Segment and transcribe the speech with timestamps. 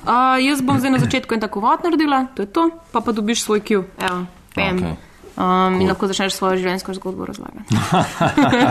[0.00, 3.12] Uh, jaz bom zdaj na začetku en tako vod naredila, to je to, pa pa
[3.12, 3.84] dobiš svoj kiv.
[4.00, 4.24] Evo,
[4.56, 4.76] vem.
[4.78, 4.96] Okej.
[5.36, 5.80] Um, cool.
[5.80, 7.76] In lahko začneš svojo življenjsko zgodbo razlagati.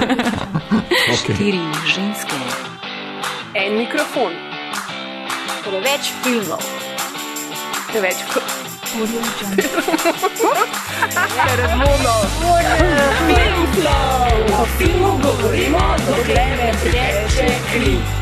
[1.21, 2.37] Štiri ženske.
[3.57, 4.33] En mikrofon,
[5.65, 6.61] preveč filmov,
[7.89, 8.25] preveč
[14.59, 18.18] O filmu govorimo, dokler ne teče kri.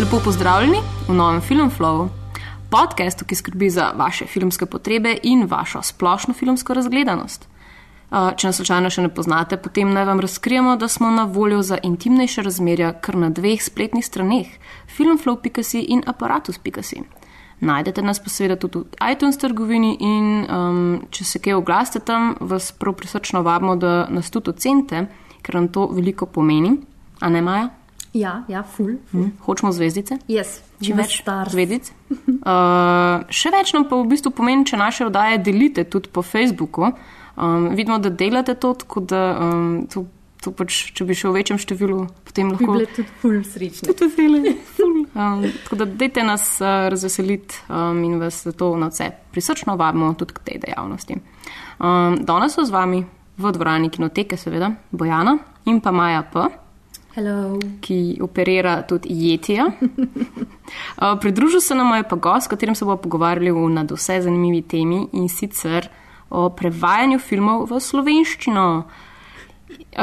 [0.00, 2.08] Lepo pozdravljeni v novem Filmflowu,
[2.70, 7.46] podkastu, ki skrbi za vaše filmske potrebe in vašo splošno filmsko razgledanost.
[8.10, 11.62] Uh, Če nas slučajno še ne poznate, potem naj vam razkrijemo, da smo na voljo
[11.62, 14.50] za intimnejše razmerja kar na dveh spletnih straneh:
[14.96, 17.04] filmflow.si in aparatus.si.
[17.60, 22.34] Najdete nas pa seveda tudi v iTunes trgovini in um, če se kaj oglasite tam,
[22.40, 25.06] vas prav prisrčno vabimo, da nas tudi ocenite,
[25.42, 26.80] ker nam to veliko pomeni.
[27.22, 27.70] A ne Maja?
[28.14, 28.94] Ja, ja, ful.
[29.10, 29.32] Hm?
[29.42, 30.20] Hočemo zvezdice?
[30.30, 31.92] Yes, Čim več zvezdic.
[32.44, 36.90] Uh, še več nam pa v bistvu pomeni, če naše oddaje delite tudi po Facebooku.
[37.40, 40.02] Um, vidimo, da delate to, tako da um, to,
[40.44, 42.74] to pač, če bi šel v večjem številu, potem Bi lahko.
[42.76, 43.88] bile tudi ful srečne.
[43.88, 44.52] Tudi veseli.
[45.14, 50.08] Um, tako da dajte nas uh, razveseliti um, in vas zato na vse prisrčno vabimo
[50.18, 51.16] tudi k tej dejavnosti.
[51.78, 53.04] Um, danes so z vami
[53.38, 55.38] v dvorani kinoteke, seveda, Bojana
[55.70, 56.44] in pa Maja P.
[57.14, 57.60] Hello.
[57.80, 59.70] ki operira tudi jetija.
[60.94, 64.62] Uh, Pridružil se nam je pa gost, s katerim se bomo pogovarjali o nadvse zanimivi
[64.62, 65.88] temi in sicer
[66.30, 68.64] o prevajanju filmov v slovenščino.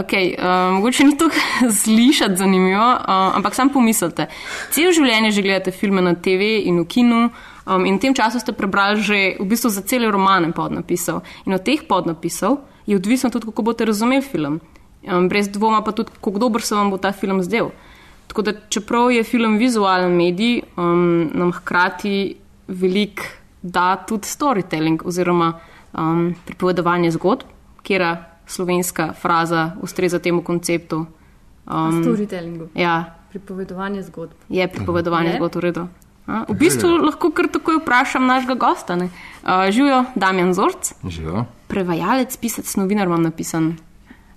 [0.04, 1.30] Okay, uh, mogoče ni to
[1.84, 4.28] slišati zanimivo, uh, ampak sam pomislite.
[4.72, 7.24] Cel življenje že gledate filme na TV in v kinu.
[7.66, 11.24] Um, in v tem času ste prebrali že v bistvu za cele romane podnapisov.
[11.50, 14.62] In od teh podnapisov je odvisno tudi, kako boste razumeli film.
[15.04, 17.70] Um, brez dvoma pa tudi, kako dober se vam bo ta film zdel.
[18.28, 22.36] Tako da, čeprav je film vizualen medij, um, nam hkrati
[22.68, 23.24] veliko
[23.62, 25.54] da tudi storytelling oziroma
[25.94, 27.42] um, pripovedovanje zgodb,
[27.84, 28.16] kjer
[28.48, 31.06] slovenska fraza ustreza temu konceptu.
[31.68, 34.32] Um, Storytellingu, Ja, pripovedovanje zgodb.
[34.50, 35.36] je pripovedovanje Je?
[35.36, 35.88] zgodb v redu.
[36.28, 38.96] A, v bistvu lahko kar takoj vprašam našega gosta.
[38.96, 39.10] ne.
[39.44, 41.46] Uh, Živijo Damjan Zorc, Živijo.
[41.68, 43.78] prevajalec, pisec, novinar vam napisan.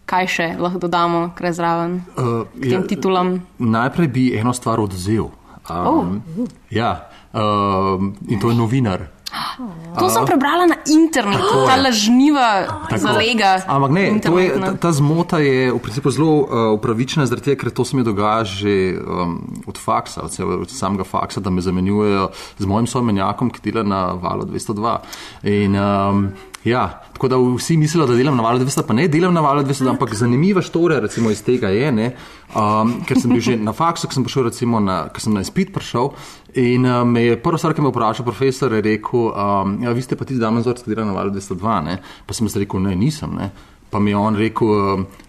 [0.04, 3.40] Kaj še lahko dodamo, kaj zraven Uh, tem titulam?
[3.58, 5.30] Najprej bi eno stvar odvzel.
[5.64, 6.48] Um, oh.
[6.68, 9.08] Ja, um, in to je novinar.
[9.94, 12.66] To sem prebrala na internetu, ta lažniva
[12.98, 13.62] zalega.
[13.70, 17.70] Ampak ne, je, ta, ta zmota je v principu zelo uh, upravičena, zaradi tega, ker
[17.70, 19.38] to se mi dogaja že um,
[19.70, 23.86] od faksa, od, se- od samega faksa, da me zamenjujejo z mojim somenjakom, ki dela
[23.86, 24.98] na valu 202.
[25.46, 26.26] In, um,
[26.64, 29.62] ja, tako da vsi mislijo, da delam na valu 200, pa ne delam na valu
[29.64, 32.10] 200, ampak zanimiva štorija recimo iz tega je, ne,
[32.56, 35.44] um, ker sem bil že na faksu, ker sem prišel recimo na, ker sem na
[35.44, 36.14] izpit prišel
[36.60, 39.92] in um, me je prvo stvar, ki me je vprašal profesor, je rekel, um, ja,
[39.92, 42.56] vi ste pa ti damen vzorc, ki dela na valu 202, ne, pa sem jaz
[42.62, 43.52] rekel, ne, nisem, ne.
[43.94, 44.68] Pa mi je on rekel,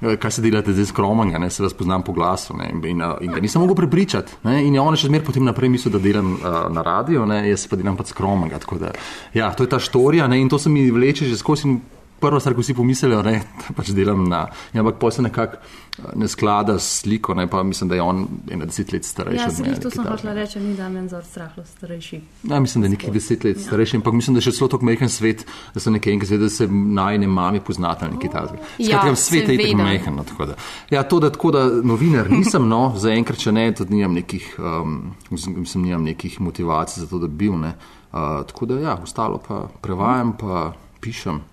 [0.01, 2.55] eh, kaj se delate zdaj s kromanga, ne se vas poznam po glasu.
[2.57, 4.39] Ne, in, in, in ga nisem mogel prepričati.
[4.43, 7.43] Ne, in je on še zmeraj potem naprej mislil, da delam uh, na radio, ne,
[7.51, 8.57] jaz pa delam pa s kromanga.
[8.63, 8.95] Tako da,
[9.37, 11.77] ja, to je ta štorija ne, in to se mi vleče že skozi.
[12.15, 13.31] In Prva stvar, ko si pomislijo, da
[13.77, 14.45] pač delam na.
[14.73, 18.01] Ja, ampak pa se nekako eh, ne sklada s sliko, ne, pa mislim, da je
[18.01, 19.41] on ena deset let starejši.
[19.41, 22.21] Ja, od se mene, jih to sem hotela reči, ni da men zor strahlo starejši.
[22.43, 24.87] Ja, mislim, da je nekaj deset let starejši, ampak mislim, da je še zelo tako
[24.87, 25.43] majhen svet,
[25.73, 28.61] da so nekaj enkrat, da se najne mami poznate ali nekaj takega.
[28.77, 30.15] Ja, Skratka, svet je tako majhen.
[30.15, 30.55] No, tako da.
[30.93, 35.01] Ja, to, da tako da novinar nisem, no, zaenkrat, če ne, tudi nimam nekih, um,
[35.29, 37.59] mislim, nimam nekih motivacij za to, da bi bil.
[37.59, 37.75] Ne.
[38.15, 40.69] Uh, tako da, ja, ostalo pa prevajam, pa
[41.03, 41.43] pišem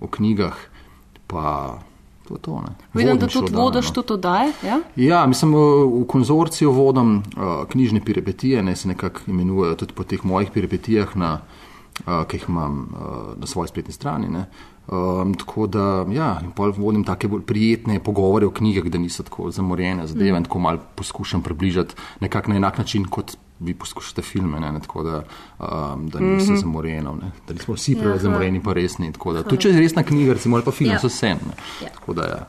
[0.00, 0.54] o knjigah,
[1.26, 1.78] pa
[2.28, 2.60] to je to.
[2.60, 2.74] Ne.
[2.94, 3.92] Vidim, da tudi oddaje, vodiš no.
[3.92, 4.52] tudi oddaje.
[4.64, 4.80] Ja?
[4.96, 10.24] Ja, mislim, v konzorciju vodam uh, knjižne peripetije, ne se nekako imenujejo tudi po teh
[10.24, 11.40] mojih peripetijah, na,
[12.06, 14.28] uh, ki jih imam uh, na svoji spletni strani.
[14.28, 14.46] Ne.
[14.86, 19.22] Um, tako da, ja, in pol vodim take bolj prijetne pogovore o knjigah, da niso
[19.24, 24.22] tako zamorjene zadeve in tako malo poskušam približati nekako na enak način, kot vi poskušate
[24.22, 25.22] filme, ne, ne, tako da,
[25.58, 26.60] um, da niso mm -hmm.
[26.60, 29.12] zamorjeno, ne, da nismo vsi preveč Ja, zamorjeni, pa resni.
[29.24, 30.98] Da, tudi če je resna knjiga, recimo, ali pa film, Ja.
[30.98, 31.28] so vse.
[31.28, 31.54] ne.
[31.82, 31.88] Ja.
[31.88, 32.46] Tako da, ja.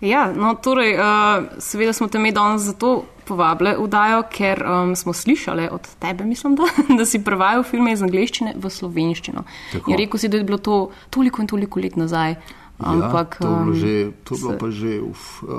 [0.00, 4.96] Ja, no, torej, uh, seveda smo te mi danes zato povabili v Dajo, ker um,
[4.96, 6.68] smo slišali od tebe, mislim, da,
[6.98, 9.44] da si prevajal filme iz angleščine v slovenščino.
[9.72, 9.90] Tako.
[9.90, 12.36] In rekel si, da je bilo to toliko in toliko let nazaj.
[12.84, 13.92] Ampak, ja, to, je bilo um, že,
[14.22, 15.50] to je bilo se- pa že, uf, uh,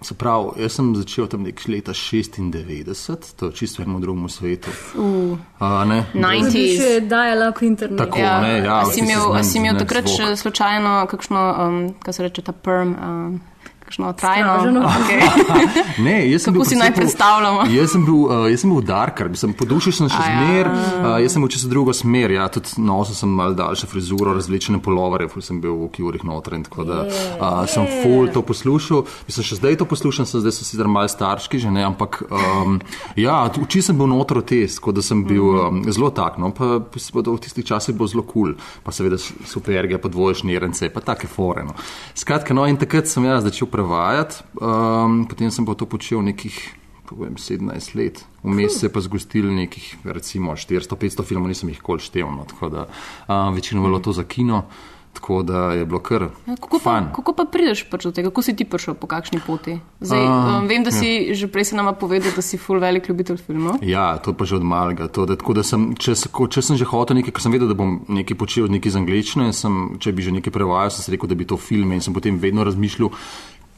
[0.00, 4.28] se pravi, jaz sem začel tam nek leta 96, to je čisto v enem drugem
[4.28, 4.70] svetu.
[4.94, 6.76] Uh, Uh, ne, Nine- To bi 90s.
[6.76, 7.98] še dajala po internetu.
[8.00, 8.18] Tako.
[8.18, 12.42] ne, ja, a si imel, si imel takrat še slučajno kakšno, um, kaj se reče,
[12.42, 13.40] ta perm, um,
[13.88, 14.58] kakšno trajno.
[14.98, 15.20] Okay.
[16.04, 17.60] Ne, jaz sem Kako bil si v naj principu- predstavljamo?
[17.78, 20.36] Jaz sem bil, uh, jaz sem bil darkar, po duši sem še A ja.
[20.36, 24.34] zmer, uh, jaz sem bil čez drugo smer, ja, tudi nosil sem mal daljšo frizuro,
[24.36, 28.42] različne polovare, ful sem bil v kjurih noter in tako da uh, sem full to
[28.46, 29.04] poslušal.
[29.28, 32.78] Mislim, še zdaj to poslušam, sem zdaj sem sicer mal starški že ne, ampak um,
[33.18, 36.78] ja, uči sem bil noter test, tako da sem bil um, zelo tak, no, pa
[36.82, 38.82] v tistih časih bilo zelo kul, cool.
[38.84, 41.66] pa seveda superge, pa dvoje šnirence, pa take fore.
[41.66, 41.76] No.
[42.18, 46.58] Skratka, no in takrat sem jaz začel prevajati, um, potem sem pa to počel nekih
[47.06, 47.62] povem, 17
[47.94, 52.44] let, vmes se je pa zgostili nekih, recimo 400-500 filmov, nisem jih kol štev, no,
[52.44, 52.84] tako da
[53.24, 54.66] um, večino bilo to za kino,
[55.12, 57.06] tako da je bilo kar Ja, Kako pa, fajn.
[57.16, 58.28] kako pa prideš pač do tega?
[58.28, 59.78] Kako si ti prišel po kakšni poti?
[59.98, 63.40] Zdaj, um, vem, da si že prej se nama povedal, da si full velik ljubitelj
[63.40, 63.80] filmov.
[63.82, 65.08] Ja, to pa že od malega.
[65.08, 67.66] To, da, tako da sem, če, se- če sem že hotel nekaj, ker sem vedel,
[67.66, 71.02] da bom nekaj počel nekaj z angliščino, in sem, če bi že nekaj prevajal, sem
[71.02, 73.08] si rekel, da bi to filme in sem potem vedno razmišljal.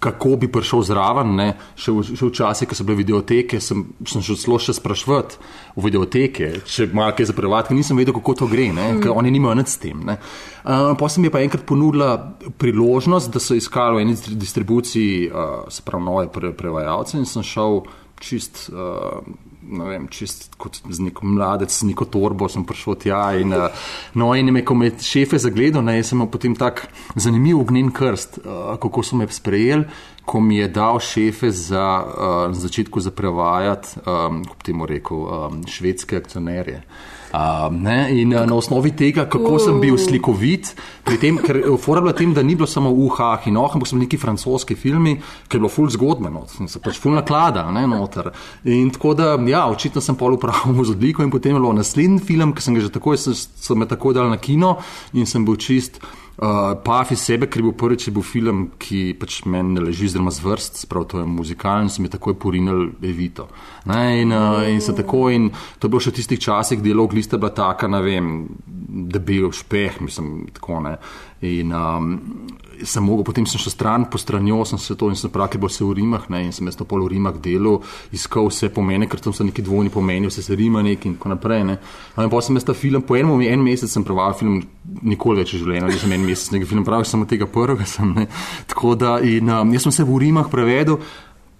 [0.01, 1.49] Kako bi prišel zraven, ne?
[1.77, 5.37] še v, še v časih, ko so bile videoteke, sem, sem šel celo še sprašvati
[5.77, 9.03] v videoteke, če malo kaj za prevajati, ker nisem vedel, kako to gre, mm.
[9.05, 10.01] ker oni nimajo nič s tem.
[10.01, 12.15] Uh, pa sem je pa enkrat ponudila
[12.57, 17.29] priložnost, da so iskali v eni distri- distribuciji, uh, se pravi, nove pre, prevajalce in
[17.29, 17.83] sem šel
[18.25, 18.71] čist.
[18.73, 23.23] Uh, ne vem, čist kot z neko mladec, neko torbo sem prišel tja.
[23.41, 23.69] In, uh,
[24.19, 26.87] no, in me, ko me je šefe zagledal, ne, sem imel potem tak
[27.17, 29.87] zanimiv ognjen krst, uh, kako so me sprejeli,
[30.25, 35.25] ko mi je dal šefe za, uh, na začetku za prevajati, um, kot temu rekel,
[35.27, 36.83] um, švedske akcionarje.
[37.31, 40.73] Um, ne, in uh, na osnovi tega, kako sem bil slikovit,
[41.07, 43.95] pri tem, ker fora bila tem, da ni bilo samo uhah in oh, ampak so
[43.95, 45.15] bili neki francoski filmi,
[45.47, 48.33] ki je bilo ful zgodbe, no, sem se pač ful naklada, ne, noter.
[48.67, 52.19] In tako da, ja, očitno sem pol upravil z odliko in potem je bilo naslednji
[52.19, 54.81] film, ki sem ga že takoj, so me takoj dal na kino
[55.15, 56.03] in sem bil čist.
[56.41, 59.83] Uh, Paf iz sebe, ker je bil prvič je bil film, ki pač meni ne
[59.85, 63.51] leži zelo zvrst, sprav to je muzikalen, sem je takoj porinil Evito.
[63.93, 67.13] Ne, in, uh, in se tako, in to je bilo še v tistih časih, dialog
[67.13, 68.33] lista bila taka, ne vem,
[68.65, 70.95] da bi bil špeh, mislim, tako ne.
[71.45, 72.09] In um,
[72.85, 75.69] sem mogel, potem sem šel stran po stranjo, sem se to in sem pravi, bo
[75.69, 77.81] se v Rimah, ne, in sem jaz to pol v Rimah delal,
[78.13, 81.35] iskal vse pomene, ker tam so neki dvojni pomeni, vse se Rima neki in tako
[81.35, 81.65] naprej.
[81.65, 81.79] Ne.
[82.17, 84.61] No, in potem sem jaz ta film, po enem, en mesec sem prevajal film,
[85.03, 88.15] nikoli več v življenju, nisem en mesec nekaj film pravil, samo tega prvega sem.
[88.17, 88.29] Ne.
[88.71, 91.01] Tako da, in um, jaz sem se v Rimah prevedel.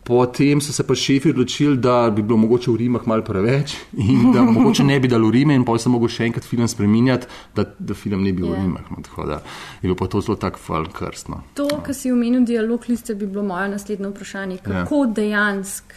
[0.05, 4.33] Potem so se pa šefi odločili, da bi bilo mogoče v Rimah malo preveč in
[4.33, 7.29] da mogoče ne bi dal v Rime, in potem sem mogel še enkrat film spremenjati,
[7.55, 8.57] da, da film ni bil Ja.
[8.57, 8.91] v Rimah.
[8.91, 11.43] No, tako da je bilo pa to zelo tak fal krstno.
[11.55, 14.57] To, kar si omenil, dialog liste, bi bilo moje naslednje vprašanje.
[14.57, 14.63] Ja.
[14.65, 15.13] Kako ja.
[15.21, 15.95] dejansko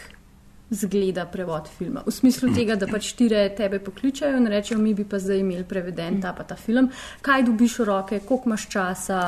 [0.74, 2.04] zgleda prevod filma?
[2.06, 5.64] V smislu tega, da pač štire tebe pokličajo in rečejo, mi bi pa zdaj imeli
[5.64, 6.90] preveden ta pa ta film.
[7.22, 9.20] Kaj dobiš v roke, koliko imaš časa?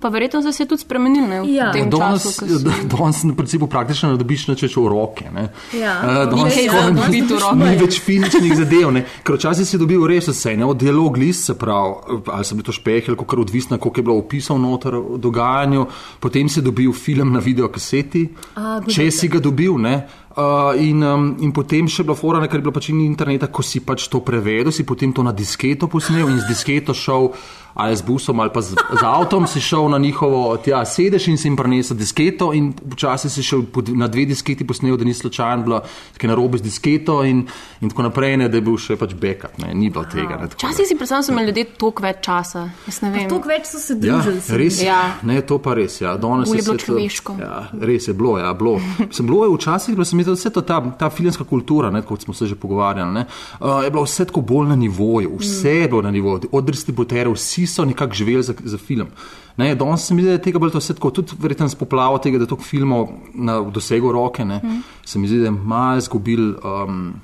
[0.00, 1.72] Pa verjetno se je tudi spremenil ne, Ja.
[1.72, 2.40] Danes,
[2.84, 5.26] danes na principu praktično ne dobiš nič več v roke.
[5.30, 5.48] Ne.
[5.76, 5.94] Ja.
[6.02, 7.56] Ni danes skoraj za ni- dobiti v roke.
[7.56, 8.92] Ni več fizičnih zadev.
[8.92, 9.04] Ne.
[9.22, 11.94] Ker včasih si dobil res vse, ne, od dialog list, se pravi,
[12.26, 15.86] ali so bili to špehi, ali kako odvisno, koliko je bilo opisov noter v dogajanju.
[16.18, 18.24] Potem si dobil film na videokaseti,
[18.56, 19.76] A, če si ga dobil.
[19.78, 19.94] Ne.
[20.30, 23.64] Uh, in, um, in potem še bila fora, ker je bilo pač ni interneta, ko
[23.66, 27.32] si pač to prevedel, si potem to na disketo posnel in z disketo šel
[27.74, 31.38] ali z busom ali pa z, z avtom, si šel na njihovo tja, sedež in
[31.38, 35.14] si jim prinesel disketo in včasih si šel po, na dve disketi posnel, da ni
[35.14, 35.82] slučajno bilo
[36.16, 37.46] kaj narobe z disketo in,
[37.80, 40.36] in tako naprej, ne, da je bil še pač backup, ne, ni bilo tega.
[40.36, 42.64] Ne, da- Včasih si predstavljam, da so imeli ljudje toliko več časa.
[42.86, 43.28] Jaz ne vem.
[43.28, 44.40] Toliko več so se Ja, družili.
[44.48, 44.86] mi res je.
[44.86, 45.00] Ja.
[45.22, 46.00] Ne, to pa res.
[46.00, 46.16] Ja.
[46.16, 47.36] Danes je je bilo to- človeško.
[47.40, 48.38] Ja, res je bilo.
[48.38, 48.76] Ja, bilo.
[49.00, 51.90] Mislim, bilo je včasih, bilo se mi zdi, da vse to, ta, ta filmska kultura,
[51.90, 53.24] ne, kot smo se že pogovarjali, ne,
[53.58, 55.36] uh, je bilo vse tako bolj na nivoju.
[55.38, 59.08] Vse je bilo na nivoju, od distributerjev, vsi so nekako živeli za, za film.
[59.56, 61.74] Ne, danes se mi zdi, da je tega bolj to vse tako, tudi verjetno s
[61.74, 64.60] poplavo tega, da toliko filmov na dosegu roke, ne,
[65.04, 66.52] se mi zdi, da je malo izgubil.
[66.64, 67.14] Um,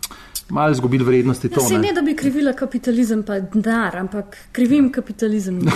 [0.48, 1.60] Malo izgubil vrednosti to.
[1.60, 1.88] Ja, ne.
[1.88, 5.58] ne, da bi krivila kapitalizem, pa denar, ampak krivim kapitalizem.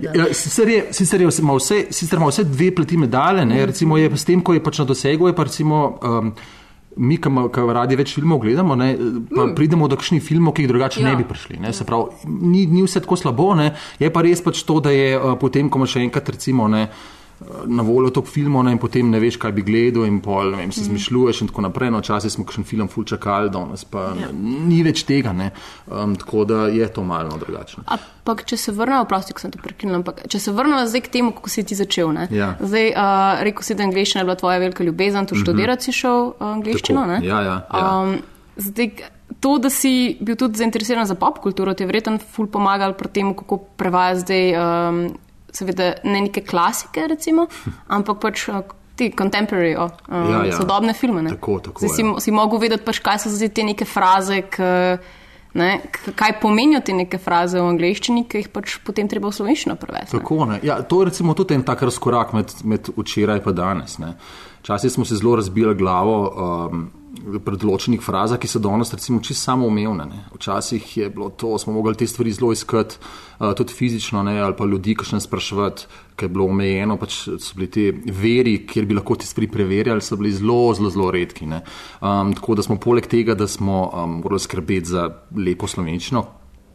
[0.00, 3.96] Ja, sicer, je, sicer, je, ima vse, sicer ima vse dve plati medalje, ne, recimo
[3.96, 5.82] je s tem, ko je pač na dosegu, je pa recimo.
[6.02, 6.32] Um,
[6.96, 8.90] Mi, ki radi več filmov gledamo, ne,
[9.30, 9.54] pa mm.
[9.56, 11.08] pridemo do kakšnih filmov, ki jih drugače ja.
[11.08, 11.56] Ne bi prišli.
[11.62, 13.70] Ne, se pravi, ni, ni vse tako slabo, ne,
[14.02, 16.84] je pa res pač to, da je uh, potem, ko imaš še enkrat, recimo, ne,
[16.90, 17.21] uh,
[17.66, 20.84] na voljo toliko filmov in potem ne veš, kaj bi gledal, in pol, vem, si
[20.84, 21.92] zmišljuješ in tako naprej.
[21.92, 24.30] No, včasih smo kakšen film ful čakali, danes pa ja.
[24.32, 25.50] ni več tega, ne,
[25.86, 27.84] um, tako da je to malo drugačno.
[27.86, 31.14] Ampak, če se vrnemo, prosti, ko sem te prekinila, ampak če se vrnemo zdaj k
[31.18, 32.12] temu, kako si ti začel.
[32.14, 32.28] Ne?
[32.34, 32.52] Ja.
[32.60, 36.32] Zdaj, uh, rekel si, da angliščina je bila tvoja velika ljubezen, tu študirati si šel
[36.32, 37.08] uh, angliščino.
[37.22, 37.82] Ja, ja, ja.
[37.82, 38.16] Um,
[38.56, 38.94] zdaj,
[39.42, 43.10] to, da si bil tudi zainteresiran za pop kulturo, ti je verjetno ful pomagal pri
[43.12, 44.56] tem, kako prevaja zdaj.
[44.56, 45.04] Um,
[45.52, 47.46] seveda ne neke klasike, recimo,
[47.88, 48.62] ampak pač uh,
[48.96, 49.90] ti contemporary, um,
[50.30, 50.56] Ja, ja.
[50.56, 51.22] sodobne filme.
[51.22, 51.30] Ne?
[51.36, 52.20] Tako, tako, Zdaj si, ja.
[52.20, 54.98] si mogel vedeti, pač, kaj so zdaj te neke fraze, k,
[55.54, 55.70] ne,
[56.16, 60.16] kaj pomenijo te neke fraze v angleščini, ki jih pač potem treba v slovenščino prevesti.
[60.16, 60.60] Tako, ne.
[60.64, 63.98] Ja, to je recimo tudi en tak razkorak med, med včeraj in danes.
[63.98, 64.14] ne.
[64.62, 66.16] Včasih smo se zelo razbili glavo
[66.70, 66.90] um,
[67.22, 70.06] pri določenih frazah, ki so danes recimo čisto samoumevne.
[70.08, 70.24] ne.
[70.34, 72.98] Včasih je bilo to, smo mogli te stvari zelo iskati,
[73.38, 75.86] uh, tudi fizično, ne, ali pa ljudi, ki še ne spraševati,
[76.16, 80.04] ker je bilo omejeno, pač so bili ti veri, kjer bi lahko te stvari preverjali,
[80.04, 81.46] so bili zelo, zelo, zelo redki.
[81.46, 81.62] ne.
[82.00, 86.26] Um, tako da smo poleg tega, da smo um, morali skrbeti za lepo slovenščino,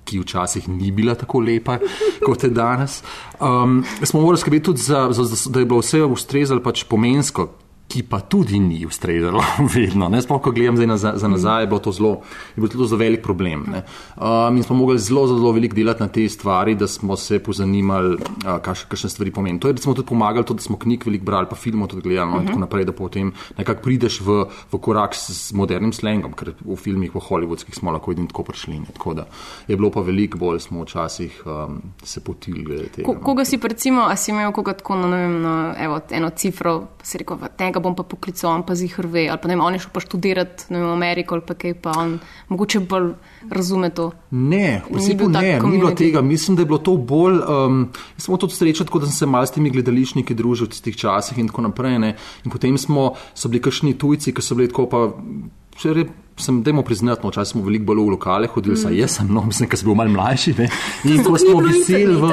[0.08, 1.80] ki včasih ni bila tako lepa,
[2.26, 3.02] kot je danes.
[3.44, 7.52] Um, smo morali skrbeti tudi za, za, za, da je bilo vse ustrezalo pač pomensko.
[7.88, 9.40] Ki pa tudi ni ustrezalo,
[9.76, 10.10] vedno.
[10.10, 10.22] Ne?
[10.22, 12.12] Sploh, ko gledam zdaj nazaj, za nazaj, je bilo to zelo,
[12.56, 13.64] je bilo to zelo velik problem.
[13.72, 13.84] Ne?
[14.18, 18.18] Um, in smo mogli zelo, zelo veliko delati na te stvari, da smo se pozanimali,
[18.18, 19.60] uh, kakšne stvari pomenijo.
[19.60, 22.32] To je recimo tudi pomagalo, to, da smo knjig veliko brali, pa filmov tudi gledali
[22.32, 22.38] no?
[22.38, 22.42] uh -huh.
[22.42, 26.54] in tako naprej, da potem nekako prideš v, v korak s, s modernim slangom, ker
[26.66, 28.80] v filmih, v hollywoodskih smo lahko edini tako prišli.
[28.80, 28.86] Ne?
[28.94, 29.26] Tako da
[29.68, 33.14] je bilo pa veliko bolj, smo včasih um, se potili glede tega.
[33.14, 33.20] No.
[33.20, 36.88] koga si, recimo, a si imel koga tako, no, ne vem, no, evo, eno cifro,
[37.04, 39.76] si rekel, "Va, tega bom pa poklical, on pa zihrve, ali pa ne vem, on
[39.76, 42.18] je šel pa študirati vem, v Ameriko ali pa kaj, pa on
[42.50, 43.14] mogoče bolj
[43.54, 44.12] razume to.
[44.32, 45.98] Ne, v principu ne, ni bilo community.
[45.98, 46.22] tega.
[46.22, 47.40] Mislim, da je bilo to bolj.
[47.46, 47.82] Um,
[48.28, 51.38] imel tudi srečo, tako da sem se malo s temi gledališčniki družil v tistih časih
[51.38, 52.00] in tako naprej.
[52.02, 52.16] Ne.
[52.46, 55.04] In potem smo, so bili kakšni tujci, ki so bili tako pa.
[55.94, 58.82] re- Sem, dajmo priznati, no, včasih smo veliko bolj v lokale hodili, mm.
[58.84, 60.54] saj jaz sem, no, mislim, ker sem bil malo mlajši.
[60.60, 60.68] Ne.
[61.10, 62.30] In ko smo bilo veseli v.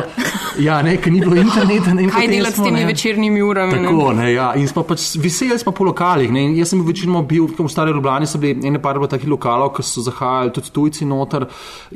[0.60, 1.94] Ja, ne, ker ni bilo interneta.
[1.96, 3.78] Ne, Kaj delati s temi ne, večernimi urami?
[3.80, 4.50] Tako, ne, ja.
[4.60, 6.28] In smo pač veseli smo po lokalih.
[6.34, 6.44] Ne.
[6.50, 9.86] In Jaz sem večinoma bil v Stari Ljubljani, so bili ene par takih lokalov, ki
[9.88, 11.48] so zahajali tudi tujci noter.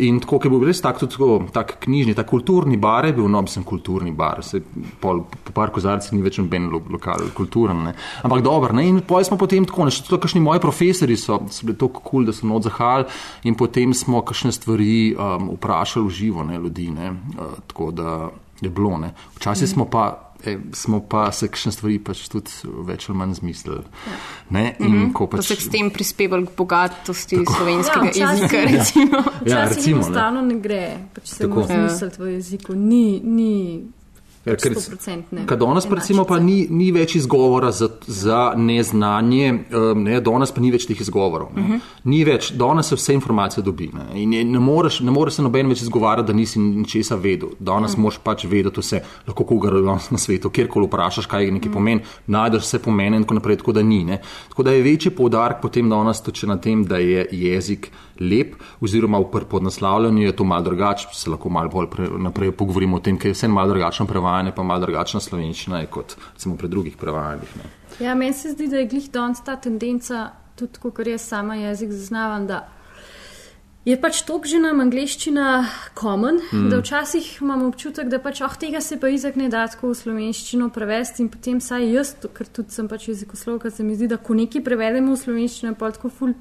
[0.08, 3.14] In tako, ki je bil res tak, tudi tako, tak knjižni, tak kulturni bar je
[3.20, 4.42] bil, no, mislim, kulturni bar.
[4.46, 4.62] Se,
[5.02, 7.84] pol, po par kozarcih ni več noben lo, lokal kulturen.
[7.90, 7.94] Ne.
[8.24, 8.88] Ampak dobro, ne.
[8.88, 11.97] In pol smo potem tako, ne, še tudi kakšni moji profesori so, so bili tako
[11.98, 13.08] kul, cool, da so not zahajali.
[13.44, 16.90] In potem smo kakšne stvari um, vprašali v živo, ne, ljudi.
[16.90, 17.10] Ne.
[17.10, 18.98] Uh, tako da je bilo.
[18.98, 19.14] Ne.
[19.36, 19.72] Včasih mm.
[19.74, 20.24] smo pa.
[20.44, 22.50] E, smo pa se kakšne stvari pač tudi
[22.86, 23.82] več ali manj zmislili.
[24.54, 28.68] Ne, in ko Pa pač, se s tem prispevali k bogatosti slovenskega Ja, jezika, Ja.
[28.70, 29.18] recimo.
[29.18, 30.06] Ja, Včasih recimo, ne.
[30.06, 31.66] enostavno ne gre, pač se Tako.
[31.66, 32.78] moraš misliti v jeziku.
[32.78, 33.82] Ni, ni
[34.44, 35.44] Ja, pač ker- 100%.
[35.46, 40.60] Kaj danes recimo pa ni, ni več izgovora za, za neznanje, um, ne, danes pa
[40.60, 41.48] ni več teh izgovorov.
[41.52, 41.60] Mhm.
[41.62, 41.80] Uh -huh.
[42.04, 43.90] Ni več, danes se vse informacije dobi.
[43.92, 47.48] Ne, in je, ne, moreš, ne moreš se noben več izgovarjati, da nisi ničesa vedel.
[47.58, 48.00] Danes uh Mhm.
[48.00, 48.02] -huh.
[48.02, 49.70] moraš pač vedeti vse, lahko koga
[50.10, 51.54] na svetu, kjerkoli vprašaš, kaj Mhm.
[51.54, 54.04] nekaj pomeni, najdeš vse pomene in tako naprej, tako da ni.
[54.04, 54.20] Ne.
[54.48, 57.90] Tako da je večji poudarek potem danes tudi na tem, da je jezik
[58.20, 62.96] lep, oziroma v podnaslavljanju je to malo drugače, se lahko malo bolj pre, naprej pogovorimo
[62.96, 66.56] o tem, ker je vse malo drugačno prevajanje, pa malo drugačna slovenščina je kot recimo
[66.56, 67.56] pri drugih prevajanjih.
[67.56, 67.70] Ne.
[68.06, 71.92] Ja, meni se zdi, da je glih danes ta tendenca, tudi kot jaz sama jezik
[71.92, 72.66] zaznavam, da
[73.88, 75.44] je pač tok že nam angliščina
[75.98, 76.68] common, mm.
[76.68, 80.00] da včasih imamo občutek, da pač oh, tega se pa izak ne da tako v
[80.02, 84.20] slovenščino prevesti in potem saj jaz, ker tudi sem pač jezikoslovka, se mi zdi, da
[84.20, 86.36] ko nekaj prevedemo v slovenščino, pa tako ful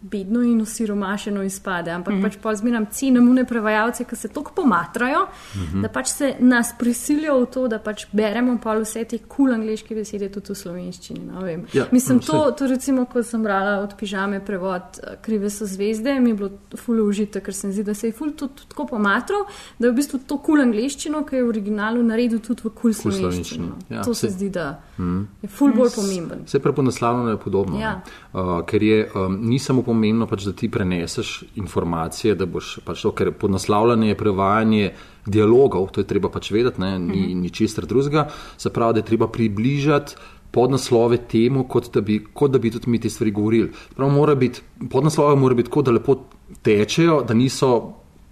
[0.00, 1.90] bedno in osiromašeno izpade.
[1.90, 2.22] Ampak mm -hmm.
[2.22, 5.82] pač pa zmeram cenim une prevajalce, ki se tako pomatrajo, mm -hmm.
[5.82, 9.54] da pač se nas prisilijo v to, da pač beremo pa vse te kul cool
[9.54, 11.20] angliške besede tudi v slovenščini.
[11.32, 11.64] No, vem.
[11.72, 15.66] Ja, Mislim, no, to, to recimo, ko sem brala od pižame prevod eh, Krive so
[15.66, 18.86] zvezde, mi je bilo ful užitek, ker sem zdi, da se je ful tudi tako
[18.86, 19.46] pomatral,
[19.78, 22.70] da je v bistvu to kul cool angliščino, ki je v originalu naredil tudi v
[22.70, 23.66] kul cool slovenščino.
[23.66, 25.26] slovenščino, Ja, to se saj- zdi, da mm.
[25.42, 26.44] je ful bolj pomemben.
[26.46, 27.80] Vse prepodnaslavljeno je podobno.
[27.80, 27.94] Ja.
[27.94, 28.40] ne.
[28.40, 33.02] Uh, ker je um, ni samo pomembno, pač, da ti preneseš informacije, da boš pač
[33.06, 34.90] to, ker podnaslavljanje je prevajanje
[35.26, 37.40] dialogov, to je treba pač vedeti, ne, ni Mhm.
[37.42, 38.28] ničesar drugega.
[38.56, 40.16] Se pravi, da je treba približati
[40.50, 43.70] podnaslove temu, kot da bi, kot da bi tudi mi te stvari govorili.
[43.96, 46.16] Prav, mora biti, podnaslove mora biti tako, da lepo
[46.62, 47.72] tečejo, da niso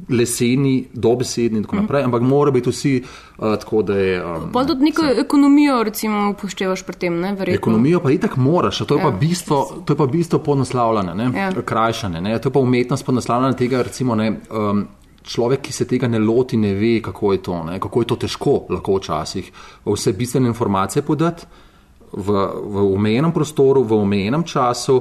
[0.09, 4.25] leseni, dobesedni in tako naprej, ampak mora biti vsi uh, tako, da je.
[4.25, 7.59] Um, Pa tudi neko ekonomijo, recimo, upoštevaš pri tem, ne, verjetno.
[7.59, 9.11] Ekonomijo pa itak moraš, to je, ja.
[9.11, 11.31] pa, bistvo, to je pa bistvo podnaslavljanja, ne?
[11.35, 11.51] Ja.
[11.63, 12.21] krajšanje.
[12.21, 12.39] Ne?
[12.39, 14.87] To je pa umetnost podnaslavljanja tega, recimo, ne, um,
[15.27, 17.81] človek, ki se tega ne loti, ne ve, kako je to, ne?
[17.81, 19.53] kako je to težko, lahko včasih
[19.87, 21.47] vse bistvene informacije podati
[22.13, 25.01] v, v omejenem prostoru, v omejenem času.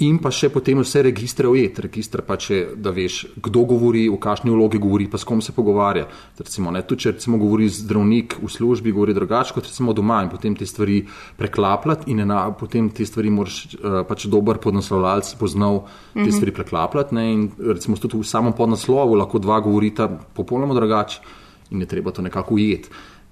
[0.00, 4.16] In pa še potem vse registre ujet, registr pa če, da veš, kdo govori, v
[4.18, 6.08] kakšni vlogi govori, pa s kom se pogovarja.
[6.40, 10.32] Recimo, ne, tudi če recimo govori zdravnik v službi, govori drugače kot recimo doma in
[10.32, 11.02] potem te stvari
[11.38, 15.84] preklapljati in ena, potem te stvari moraš uh, pač dober podnaslovljalec poznal
[16.16, 17.14] te stvari preklapljati.
[17.14, 21.22] Ne, in recimo tudi v samem podnaslovu lahko dva govorita popolnoma drugače
[21.70, 22.90] in je treba to nekako ujeti.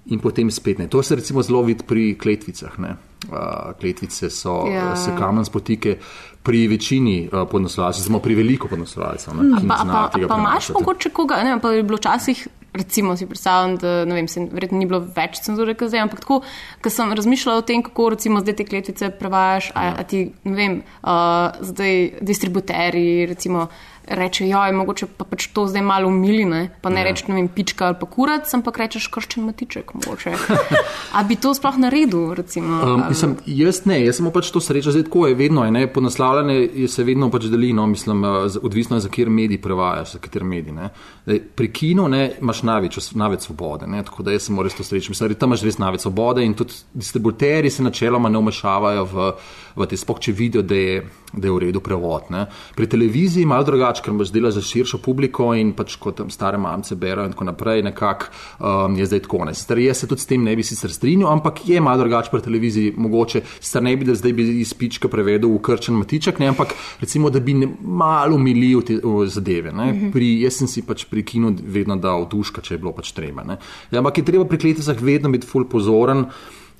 [0.09, 0.87] in potem spet ne.
[0.87, 2.79] To se recimo zelo vidi pri kletvicah.
[2.79, 2.95] Ne.
[3.21, 4.73] Uh, kletvice so Ja.
[4.73, 4.95] ja.
[4.95, 5.97] se kamen spotike
[6.43, 9.33] pri večini uh, podnoslovalcev, smo pri veliko podnoslovalcev.
[9.35, 13.17] ne, ki Pa, pa, tega pa imaš mogoče koga, ne pa je bilo včasih, recimo
[13.17, 16.41] si predstavljam, da ne vem, se, verjetno ni bilo več cenzure, kot zdaj, ampak tako,
[16.81, 20.55] ko sem razmišljala o tem, kako recimo zdaj te kletvice prevajaš, a, a ti, ne
[20.55, 23.67] vem, uh, zdaj distributeri, recimo,
[24.07, 27.03] reče, joj, mogoče pa pač to zdaj malo umili, ne, pa ne Ja.
[27.03, 30.33] rečeš, ne vem, pička ali pa kurac, ampak rečeš krščen matiček, mogoče.
[31.17, 32.81] A bi to sploh naredil, recimo?
[32.85, 35.87] Um, mislim, jaz ne, jaz samo pač to srečo, zdaj tako je vedno, je, ne,
[35.87, 40.11] ponaslavljanje je se vedno pač deli, no, mislim, z- odvisno je, za kjer medij prevajaš,
[40.11, 40.71] za kater medij.
[40.73, 40.89] Ne.
[41.23, 44.83] Zdaj, pri kinu ne, imaš največ, največ svobode, ne, tako da jaz sem res to
[44.83, 45.09] srečo.
[45.09, 49.31] Mislim, da tam imaš res največ svobode in tudi distributerji se načeloma ne umešavajo v,
[49.75, 51.01] v te spok, če vidijo, da je,
[51.33, 52.29] da je v redu prevod.
[52.33, 52.45] Ne.
[52.75, 56.29] Pri televiziji je malo drugače, ker imaš dela za širšo publiko in pač kot tam
[56.33, 59.43] stare mamce berajo in tako naprej, nekako um, je zdaj tako.
[59.53, 62.41] Sicer jaz se tudi s tem ne bi sicer strinjal, ampak je malo drugače pri
[62.45, 66.51] televiziji, mogoče sicer ne bi, da zdaj bi iz pička prevedel v krčen matiček, ne,
[66.51, 69.73] ampak recimo, da bi ne, malo umilil te o, zadeve.
[69.75, 70.11] Ne.
[70.13, 73.45] Pri, jaz sem si pač pri kinu vedno dal duška, če je bilo pač treba.
[73.47, 73.59] Ne.
[73.91, 76.27] Ja, ampak je treba pri kleticah vedno biti ful pozoren.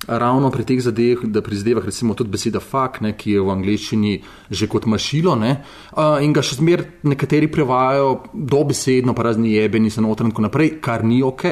[0.08, 3.52] Ravno pri teh zadevah, da pri zadevah, recimo tudi beseda fuck, ne, ki je v
[3.54, 4.14] angleščini
[4.50, 5.52] že kot mašilo, ne,
[5.94, 10.46] uh, in ga še zmer nekateri prevajajo dobesedno, pa razni jebeni se noter in tako
[10.48, 11.44] naprej, kar ni ok.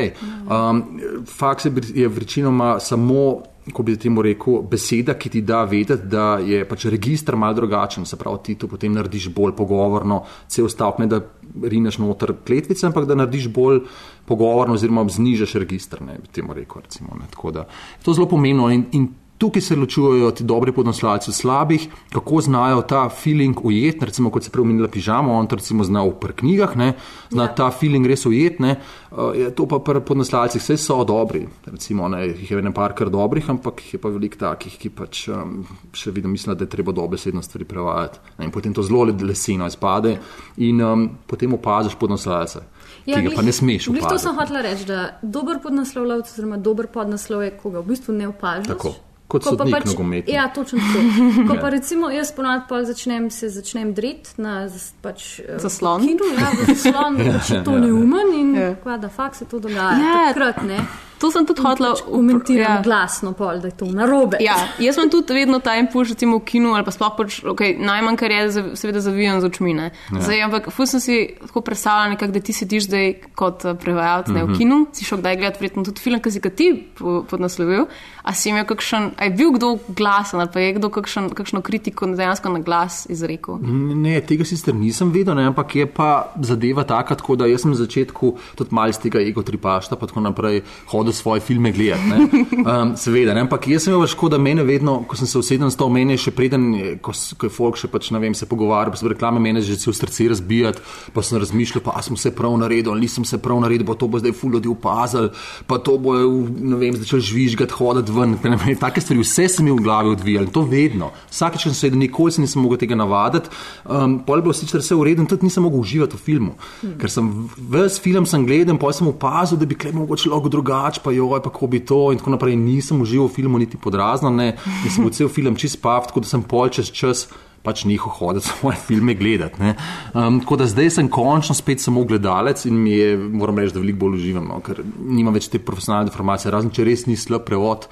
[0.50, 0.82] Um,
[1.30, 3.42] fuck se je večinoma samo
[3.72, 8.06] ko bi temu rekel, beseda, ki ti da vedeti, da je pač registr mal drugačen,
[8.08, 11.20] se pravi, ti to potem narediš bolj pogovorno, cel stavek, ne da
[11.68, 13.82] rineš noter kletvice, ampak da narediš bolj
[14.26, 16.82] pogovorno oziroma znižaš registr, ne bi temu rekel.
[16.82, 17.28] Recimo, ne.
[17.30, 19.08] Tako da je to zelo pomembno in, in
[19.40, 24.04] Tukaj se ločujejo ti dobri podnoslavci od slabih, kako znajo ta feeling ujeti.
[24.04, 26.92] Recimo, kot se prej omenila pižama, on to recimo zna v knjigah, ne,
[27.30, 27.54] zna ja.
[27.54, 28.74] ta feeling res ujeti.
[29.10, 31.46] Uh, to pa pri podnoslavcih vse so dobri.
[31.64, 34.92] Recimo, ne, jih je ne par kar dobrih, ampak jih je pa veliko takih, ki
[34.92, 35.64] pač um,
[35.96, 38.20] še vedno mislijo, da je treba dobesedno stvari prevajati.
[38.38, 40.18] Ne, in potem to zelo leseno izpade
[40.56, 42.66] in um, potem opaziš podnoslavce.
[43.06, 44.08] Ja, ki ga pa ne smeš opaziti.
[44.12, 48.20] To sem hotel reči, da dober podnaslovljac, oziroma dober podnaslov je, ko ga v bistvu
[48.20, 48.68] ne opažiš.
[48.68, 48.98] Tako.
[49.30, 50.34] Kot Ko pa sodnik pač, nogometni.
[50.34, 51.02] ja, točno tako.
[51.48, 54.66] Ko pa recimo jaz ponad pol začnem se začnem dret na
[55.00, 56.02] pač, eh, Zaslon.
[56.02, 58.72] Kinu, ja, zaslon, pač je to neumen in Ja.
[58.74, 59.94] kva, da fakt se to dogaja.
[59.96, 60.16] Ja.
[60.28, 60.80] Takrat ne.
[61.20, 62.82] To sem tudi hotela Pač komentiram ja.
[62.84, 64.38] glasno pol, da je to narobe.
[64.40, 67.74] Ja, jaz imam tudi vedno ta impuls, recimo v kinu ali pa sploh pač, okay,
[67.76, 68.40] najmanj kar je,
[68.80, 69.74] seveda zavijem z očmi.
[69.76, 69.90] Ne.
[70.14, 70.22] Ja.
[70.24, 74.32] Zdaj, ampak fus sem si tako predstavljala, nekak, da ti sediš zdaj kot eh, prevajalec
[74.32, 77.20] ne, v kinu, si šel kdaj gledati verjetno tudi film, ki si ga ti po-
[77.28, 77.84] podnaslovil,
[78.24, 81.60] a si imel kakšen, a je bil kdo glasen ali pa je kdo kakšen, kakšno
[81.64, 83.60] kritiko dejansko na glas izrekel.
[83.60, 87.74] Ne, tega sicer nisem vedel, ne, ampak je pa zadeva taka, tako da jaz sem
[87.74, 92.08] na začetku tudi mal z tega ego tripašta, pa tako naprej hodil svoje filme gledati.
[92.08, 92.16] ne.
[92.60, 95.88] Um, seveda, ne, ampak jaz sem imel škoda, mene vedno, ko sem se s to
[95.88, 99.00] mene, še preden, je- ko, ko je folk še pač, ne vem, se pogovarjal, pa
[99.00, 100.80] so reklame mene že v srce razbijati,
[101.14, 104.18] pa sem razmišljal, pa sem se prav naredil, nisem se prav naredil, pa to bo
[104.18, 105.30] zdaj ful ljudi opazil,
[105.66, 109.70] pa to bo, ne vem, začel žvižgati, hoditi ven, ne take stvari, vse se mi
[109.70, 111.10] v glavi odvijalo, in to vedno.
[111.30, 113.50] Vsakeč sem sedel, nikoli se nisem mogel tega navaditi.
[113.84, 116.54] Um, pol je bilo sicer vse v redu, tudi nisem mogel uživati v filmu.
[116.80, 116.96] Hmm.
[117.00, 117.28] Ker sem
[117.70, 121.40] ves film sem gledal, pa sem opazil, da bi klej mogoče lahko drugače, pa joj,
[121.42, 122.56] pa kako bi to in tako naprej.
[122.56, 126.30] Nisem užival v filmu niti podrazno, ne, in sem cel film čist pav, tako da
[126.32, 127.28] sem pol čez čas.
[127.60, 129.60] Pač njiho hoditi svoje filme gledati.
[129.60, 129.74] ne.
[130.14, 133.82] Um, tako da zdaj sem končno spet samo gledalec in mi je, moram reči, da
[133.82, 137.44] veliko bolj uživam, no, ker nimam več te profesionalne informacije, razen če res ni slab
[137.44, 137.84] prevod,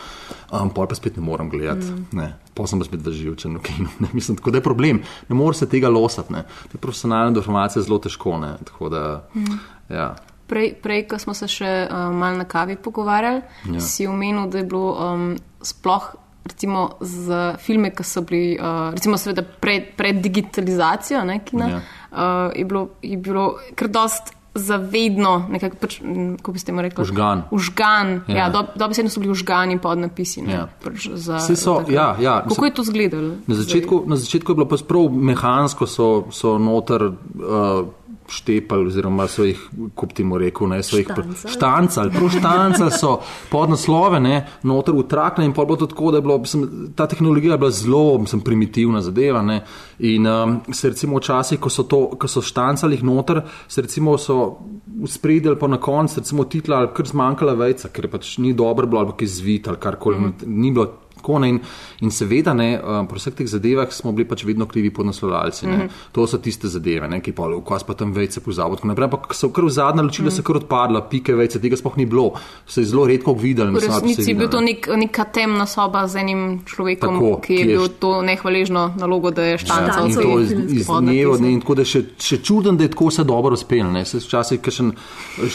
[0.49, 1.85] um, pol pa spet ne morem gledati.
[1.85, 2.17] Mm.
[2.17, 2.31] Ne.
[2.57, 5.03] Pol sem pa spet vživčen, okay, ne, mislim, tako da je problem.
[5.29, 6.33] Ne moreš se tega losati.
[6.33, 6.47] Ne.
[6.73, 8.39] Te profesionalne informacije je zelo težko.
[8.41, 9.05] Ne, tako da,
[9.37, 9.61] mm.
[9.93, 10.15] ja.
[10.49, 13.81] Prej, prej, ko smo se še um, malo na kavi pogovarjali, Ja.
[13.81, 15.29] si omenil, da je bilo um,
[15.61, 16.15] sploh.
[16.45, 21.81] Recimo za filme, ki so bili, uh, recimo, seveda pred, pred digitalizacijo, ne, kina, Ja.
[22.11, 22.19] uh,
[22.55, 25.99] je, bilo, je bilo kar dost zavedno, nekako, pač,
[26.37, 27.03] kako bi ste mu rekli?
[27.03, 27.43] Užgan.
[27.51, 28.37] Užgan, Ja.
[28.37, 30.43] ja, do, dobesedno so bili užgani pod napisi.
[30.43, 30.65] Ne, Ja.
[30.83, 31.93] pač za, Saj so, takrat.
[31.93, 33.35] ja, ja, Kako je to izgledalo?
[33.47, 37.87] Na začetku, na začetku je bilo pač prav mehansko, so, so noter uh,
[38.29, 39.61] štepali, oziroma so jih,
[39.97, 41.53] kot ti mu rekel, ne, so jih Štancali.
[41.55, 43.15] štancali, prav štancali so
[43.51, 47.71] podnaslove, ne, noter utrakne in pol bilo tako, da je bilo, mislim, ta tehnologija bila
[47.71, 49.63] zelo, mislim, primitivna zadeva, ne,
[49.99, 54.19] in um, se recimo včasih, ko so to, ko so štancali jih noter, se recimo
[54.19, 54.59] so
[55.03, 59.01] uspredili pa na koncu, recimo titla ali kar zmanjkala vejca, ker pač ni dobro bilo
[59.01, 60.35] ali pa kaj zvit ali karkoli, mm.
[60.47, 60.89] ni bilo
[61.19, 61.61] Tako, ne, in,
[62.07, 65.67] in seveda, ne, um, pri vseh teh zadevah smo bili pač vedno krivi podnaslovljalci.
[65.67, 65.89] Mm -hmm.
[66.13, 68.81] To so tiste zadeve, ne, ki pa ukaz pa tam vejce pozavod.
[68.85, 70.37] Ampak so kar v zadnja ločila, mm -hmm.
[70.37, 72.33] se kar odpadla, pike vejce, tega sploh ni bilo.
[72.67, 73.73] Se je zelo redko videli.
[73.73, 77.65] V resnici je bil to nek, neka temna soba z enim človekom, Tako, ki je
[77.65, 80.03] bil je to nehvaležno nalogo, da je štancal.
[80.03, 82.93] Ja, in to iz, iz dnevo, ne, in tako da še, še čuden, da je
[82.93, 84.05] tako vse dobro uspelo.
[84.05, 84.85] Se včasih, ki še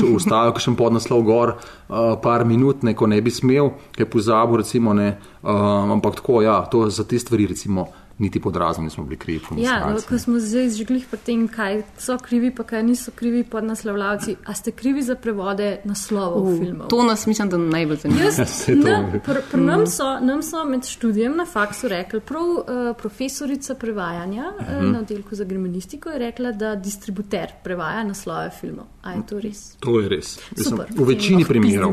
[0.07, 4.61] ustavijo, ki še podnaslov gor, uh, par minut, neko ne bi smel, ki je pozabil,
[4.63, 5.52] recimo, ne, uh,
[5.91, 9.41] ampak tako, ja, to za te stvari, recimo niti pod razom nismo bili krivi.
[9.57, 13.43] Ja, no, ko smo zdaj žgli pri tem, kaj so krivi, pa kaj niso krivi
[13.43, 16.87] pod naslovljavci, a ste krivi za prevode naslovov uh, filmov?
[16.87, 19.09] To nas mislim, da najbolj zanima.
[19.11, 19.19] Pri
[19.51, 22.65] pr nam, so, nam so med študijem na faksu rekli, prav uh,
[22.97, 24.85] profesorica prevajanja uh -huh.
[24.85, 28.85] uh, na oddelku za germanistiko je rekla, da distributer prevaja naslove filmov.
[29.01, 29.75] A je to res?
[29.79, 30.39] To je res.
[30.55, 31.91] Super, v večini primerov.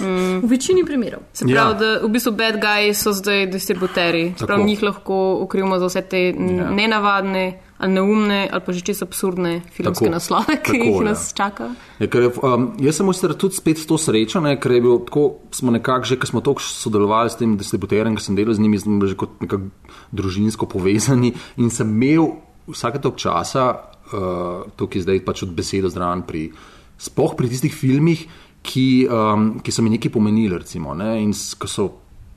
[0.00, 0.40] Mm.
[0.42, 1.20] v večini primerov.
[1.32, 1.72] Se pravi, ja.
[1.72, 4.34] da v bistvu bad guys so zdaj distributeri.
[4.38, 6.70] Prav njih lahko okrivimo za vse te ja.
[6.70, 7.44] nenavadne,
[7.78, 11.04] ali neumne, ali pa že čisto absurdne filmske tako, naslove, ki tako, jih ja.
[11.04, 11.68] nas čaka.
[12.00, 15.26] Ja, ker, um, jaz sem sicer tudi spet to srečo, ne, ker je bil tako,
[15.52, 18.80] smo nekako že, ker smo toliko sodelovali s tem distributerjem, ker sem delal z njimi,
[18.80, 19.68] sem bil že kot nekako
[20.16, 22.32] družinsko povezani in sem imel
[22.70, 23.68] vsake tok časa,
[24.12, 26.48] uh, tukaj zdaj pač od besede zraven pri,
[26.96, 28.24] spoh pri tistih filmih,
[28.66, 31.86] ki, um, ki so mi nekaj pomenili, recimo, ne, in ko so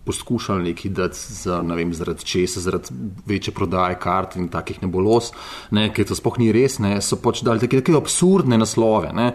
[0.09, 2.95] poskušali nekaj dati za, ne vem, zaradi česa, zaradi
[3.29, 5.31] večje prodaje kart in takih nebolos,
[5.71, 9.11] ne, ker to spoh ni res, ne, so pač dali take, take absurdne naslove.
[9.13, 9.31] Ne.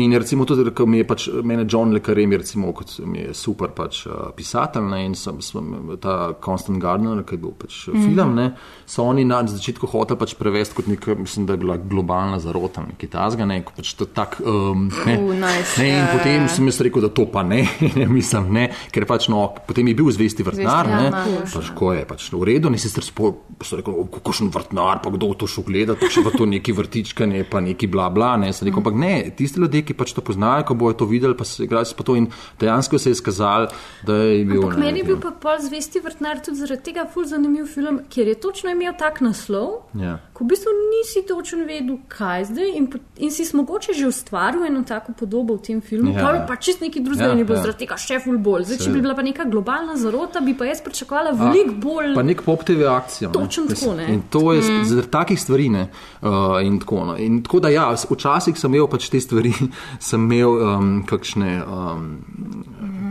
[0.00, 3.26] In recimo tudi, ker mi je pač, mene John Le Carré, mi, recimo, kot mi
[3.26, 7.52] je super pač uh, pisatelj ne, in sem, sem ta Constant Gardener, ki je bil
[7.58, 8.08] pač mm -hmm.
[8.08, 8.46] film, ne,
[8.86, 12.86] so oni na začetku hoteli pač prevesti kot nek, mislim, da je bila globalna zarota,
[12.88, 15.76] nekaj tazga, ne, kot pač to tak, um, ne, uh, nice.
[15.82, 19.28] ne, in potem sem jaz rekel, da to pa ne, ne mislim, ne, ker pač
[19.28, 21.10] no, potem je bil zvesti vrtnar, ne,
[21.50, 25.48] pač ko je pač v redu, ne sicer rekel, kako še vrtnar, pa kdo to
[25.50, 29.14] šel gledati, če pa to neki vrtičkanje, pa neki bla bla, ne, rekel, ampak ne,
[29.36, 32.16] tisti ljudje, ki pač to poznajo, ko bojo to videli, pa se igrajo s to
[32.18, 32.28] in
[32.60, 33.68] dejansko se je izkazal,
[34.06, 34.62] da je bil.
[34.62, 38.28] Ampak meni je bil pa pol zvesti vrtnar tudi zaradi tega ful zanimiv film, ker
[38.28, 40.18] je točno imel tak naslov, ja.
[40.36, 44.84] ko v bistvu nisi točno vedel, kaj zdaj in, in si mogoče že ustvaril eno
[44.86, 46.24] tako podobo v tem filmu, ja.
[46.24, 47.64] pa, pa čist neki drugi, ja, ne bo ja.
[47.64, 48.68] zaradi tega še ful bolj.
[48.68, 52.12] Zdaj, če bi bila pa neka globalna zarota, bi pa jaz pričakovala veliko bolj.
[52.14, 53.30] Pa nek pop TV akcijo.
[53.34, 54.06] Točno tako, ne.
[54.14, 54.84] In to je mm.
[54.90, 55.88] zaradi takih stvari, ne.
[56.22, 57.16] Uh, in, tako, no.
[57.18, 59.52] in tako da ja, včasih sem imel pač te stvari,
[60.10, 61.58] sem imel um, kakšne.
[61.64, 62.08] Um,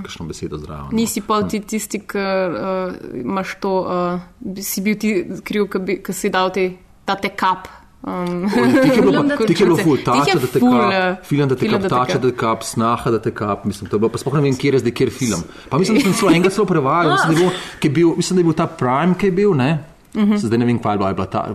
[0.04, 0.90] Kakšno besedo zdravo.
[0.92, 0.98] No.
[0.98, 5.14] Nisi pa ti tisti, ki uh, imaš to, uh, si bil ti
[5.48, 6.66] kriv, ki si dal te,
[7.08, 7.70] ta te kap
[8.04, 8.50] Um,
[9.48, 12.36] Ti je bilo ful, tače, da te kap, film, da te kap, tače, da te
[12.36, 14.82] kap, snaha, da te kap, mislim, to je bilo, pa spoh ne vem, kje je
[14.84, 15.44] zdaj, kjer film.
[15.72, 18.50] Pa mislim, da sem celo enega celo prevajal, mislim, da je bil, mislim, da je
[18.50, 19.72] bil ta Prime, ki je bil, ne?
[20.13, 20.34] Uh mhm.
[20.34, 20.44] -huh.
[20.44, 21.46] Zdaj ne vem, kaj je bila ta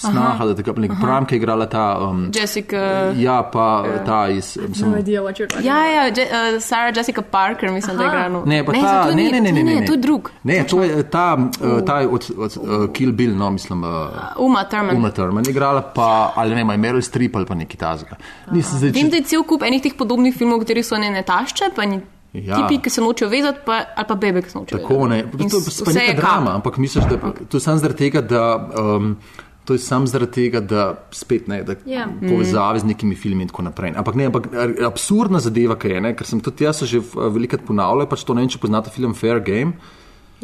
[0.00, 1.98] snaha, da tako nek pram, ki je igrala ta.
[2.00, 3.12] Um, Jessica.
[3.16, 4.58] Ja, pa uh, ta iz.
[4.68, 5.22] Mislim, no idea,
[5.62, 6.26] ja, ja, Je,
[6.56, 7.98] uh, Sarah Jessica Parker, mislim, Aha.
[7.98, 8.44] da je igrala.
[8.46, 10.30] Ne, pa ne, ta, ne, ne, ne, ne, ne, ne, to je drug.
[10.42, 13.84] Ne, to je ta, uh, ta od, od uh, Kill Bill, no, mislim.
[13.84, 13.90] Uh,
[14.38, 14.96] Uma Thurman.
[14.96, 18.16] Uma Thurman igrala, pa, ali ne, ima Meryl Streep ali pa neki tazga.
[18.50, 21.86] Vem, da je cel kup enih teh podobnih filmov, v katerih so ne tašče, pa
[21.86, 22.00] ni.
[22.34, 22.56] Ja.
[22.56, 24.94] Tipi, ki se nočejo vezati, pa, ali pa bebe, ki se nočejo vezati.
[24.94, 28.20] Tako ne, to, to je neka drama, ampak misliš, da to je samo zaradi tega,
[28.20, 29.16] da um,
[29.64, 32.04] To je samo zaradi tega, da spet ne, da yeah.
[32.04, 32.08] Ja.
[32.28, 33.94] povezave z nekimi filmi in tako naprej.
[33.96, 34.48] Ampak ne, ampak
[34.84, 38.44] absurdna zadeva, kaj je, ne, ker sem tudi jaz že velikrat ponavljal, pač to ne
[38.44, 39.78] vem, če poznate film Fair Game.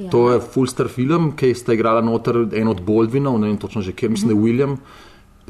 [0.01, 0.09] Ja.
[0.15, 3.85] To je full star film, ki sta igrala noter en od Baldwinov, ne vem točno
[3.85, 4.77] že kje, mislim, da je William.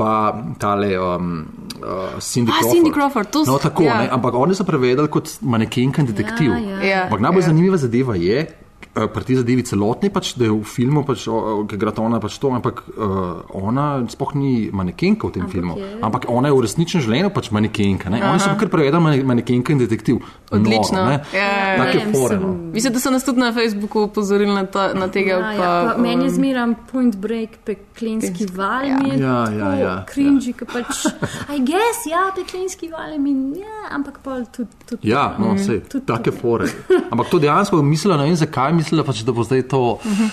[0.00, 1.44] Pa tale um,
[1.82, 2.72] uh, Cindy Crawford.
[2.72, 4.08] Cindy Crawford, to no, tako, ja.
[4.10, 6.50] Ampak oni so prevedali kot manekenka in detektiv.
[6.56, 6.82] Ja, ja.
[6.82, 7.00] ja.
[7.04, 7.50] Ampak najbolj ja.
[7.52, 11.28] zanimiva zadeva je, Eh, pri tej zadevi celotni, pač, da je v filmu, pač,
[11.70, 15.74] ki gre ona pač to, ampak uh, ona sploh ni manekenka v tem ampak filmu.
[15.78, 15.90] Je.
[16.02, 18.10] Ampak ona je v resničnem življenju pač manekenka.
[18.10, 20.18] Oni so kar prevedali manekenka in detektiv.
[20.50, 21.04] Odlično.
[21.06, 22.48] No, ja, Tako je foreno.
[22.74, 25.30] Mislim, da so nas tudi na Facebooku upozorili na, ta, na tega.
[25.30, 28.88] Ja, pa, ja, pa, um, meni je zmeram point break, peklinski val.
[28.90, 29.70] Ja, ja, ja.
[29.78, 30.66] ja Krinži, ja.
[30.66, 31.06] pač.
[31.54, 34.74] I guess, ja, peklinski val je mi, ja, ampak pa tudi.
[34.90, 35.80] tudi ja, no, vse.
[36.06, 36.66] Take fore.
[37.10, 39.82] Ampak to dejansko mislila, ne vem zakaj mislila, pač, da bo zdaj to.
[39.92, 40.30] Uh -huh.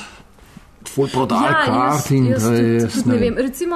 [0.87, 3.09] Tvoj prodaj, ja, kart in da je vse.
[3.09, 3.75] Ne vem, recimo,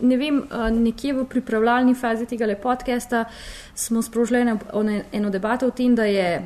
[0.00, 3.24] ne vem, nekje v pripravljalni fazi tega podcasta
[3.74, 4.58] smo sprožili
[5.12, 6.42] eno debato o tem, da je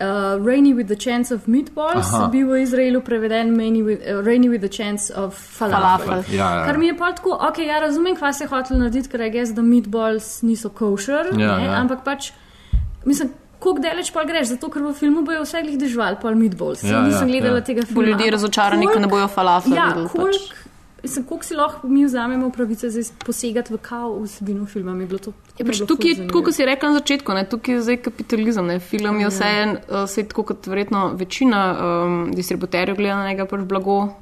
[0.00, 2.28] uh, Rainy with the Chance of Meatballs Aha.
[2.28, 6.06] bil v Izraelu preveden with, uh, Rainy with the Chance of Falafel.
[6.06, 6.34] falafel.
[6.34, 6.64] Ja, ja.
[6.64, 9.30] Kar mi je pa tako, ok, ja razumem, kaj se je hotel narediti, ker je
[9.30, 11.80] gess, da meatballs niso kosher, ja, ja.
[11.80, 12.32] ampak pač,
[13.04, 16.82] mislim, Kako daleč pa greš, zato ker v filmu bojo vse glih dežval, pol meatballs.
[16.82, 17.64] Ja, Ja, nisem gledala ja.
[17.64, 18.02] tega Bo filma.
[18.04, 20.36] ljudje ampak razočarani, ker ne bojo falafel Ja, videli, koliko pač.
[20.44, 20.60] pač.
[21.42, 25.32] si lahko mi vzamemo pravice za posegati v kao vsebino filma, mi je bilo to.
[25.58, 27.96] Ja, pač bilo tukaj, ful tako kot si rekla na začetku, ne, tukaj je zdaj
[27.98, 28.66] kapitalizem.
[28.66, 28.78] Ne.
[28.80, 33.60] Film je vse en, sej tako kot verjetno večina um, distributerjev gleda na njega pač
[33.62, 34.14] blago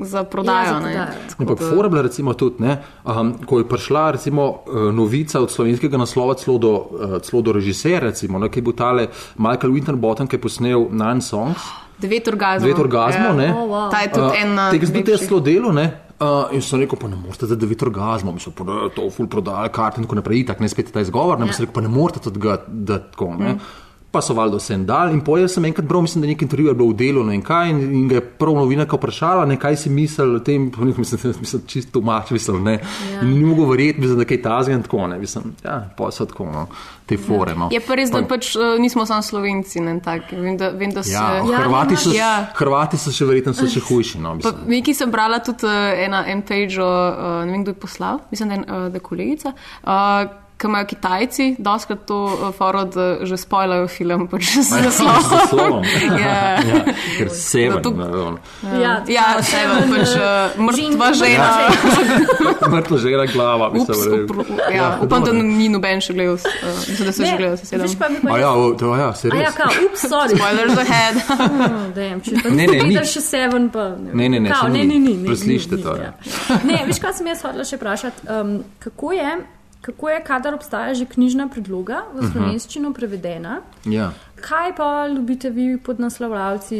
[0.00, 0.64] za prodajo.
[0.64, 0.92] Ja, za ne.
[0.92, 1.28] prodajo.
[1.28, 5.40] Tako Ampak fora je bila recimo tudi, ne, um, ko je prišla recimo eh, novica
[5.40, 9.08] od slovenskega naslova celo do, uh, celo do režiserja, recimo, ne, ki je bil tale
[9.36, 11.60] Michael Winterbottom, ki je posnel Nine Songs,
[12.02, 12.66] Devet orgazmov.
[12.66, 13.52] devet orgazmov, ne.
[13.54, 13.90] Oh, wow.
[13.90, 15.28] Ta je tudi Uh, en na Tega tudi jaz večjih.
[15.28, 15.86] zelo delal, ne.
[16.22, 19.08] Uh, in sem rekel, pa ne morete za devet orgazmov, mislim, pa da je to
[19.10, 21.52] ful prodajal kart in tako naprej, itak ne spet ta izgovor, ne, ja.
[21.52, 23.54] sem rekel, pa ne morete tudi ga, da tako, ne.
[23.54, 23.58] Mm.
[24.12, 26.68] Pa so valjda vse en dal in pojem sem enkrat bral, mislim, da nek intervju
[26.68, 29.56] je bil v delu ne, in kaj in, in ga je prav novinarka vprašala, ne,
[29.60, 32.74] kaj si mislil o tem, pa nek, mislim, mislim, čisto mač, mislim, ne.
[33.12, 33.22] Ja.
[33.22, 36.26] In ni mogel verjeti, mislim, da kaj tazga in tako, ne, mislim, ja, pa so
[36.28, 36.66] tako, no,
[37.08, 37.70] te fore, no.
[37.72, 39.96] Je pa res, da pač uh, nismo samo slovenci, ne.
[40.32, 41.14] Vem, da, vem, da se.
[41.16, 42.32] Ja, Ja, Hrvati, so, ja.
[42.58, 44.68] Hrvati so še verjetno so še hujši, no, Pa, mislim.
[44.76, 48.52] nekaj sem brala tudi uh, ena, en page, uh, ne vem, kdo je poslal, mislim,
[48.52, 49.56] da je, uh, da je kolegica.
[49.82, 54.78] Uh, Ki imajo Kitajci, doskrat to uh, foro, da že spojlajo film, pač z Z
[54.78, 55.32] naslovom.
[55.32, 55.82] naslovom.
[56.22, 56.62] Ja.
[56.62, 56.80] ja,
[57.18, 61.50] ker seven, to- no, Ja, Ja, seven, pač uh, mrtva Žen- žena.
[62.72, 64.22] Mrtva žena glava, Ups, mislim.
[64.24, 66.46] upro, ja, upam, da ni noben še gledal, uh,
[66.78, 68.30] mislim, da so že gledali, se sedem.
[68.30, 69.56] A ja, o, to, ja, se A ja, res.
[69.56, 70.36] kao, ups, sorry.
[70.36, 71.16] Spoilers ahead.
[71.26, 74.84] Oh, damn, če pa Ne, ne, gledali še Seven, pa Ne, ne, ne, Kao, ne,
[74.86, 76.12] ni, Preslišite ni, to, ja.
[76.12, 76.60] ja.
[76.62, 78.28] Ne, veš, kaj sem jaz hodila še vprašati?
[78.28, 79.32] Um, kako je,
[79.82, 83.60] kako je, kadar obstaja že knjižna predloga v slovenščino prevedena?
[83.84, 84.12] Ja.
[84.42, 86.78] Kaj pa ljubite vi pod naslovljavci?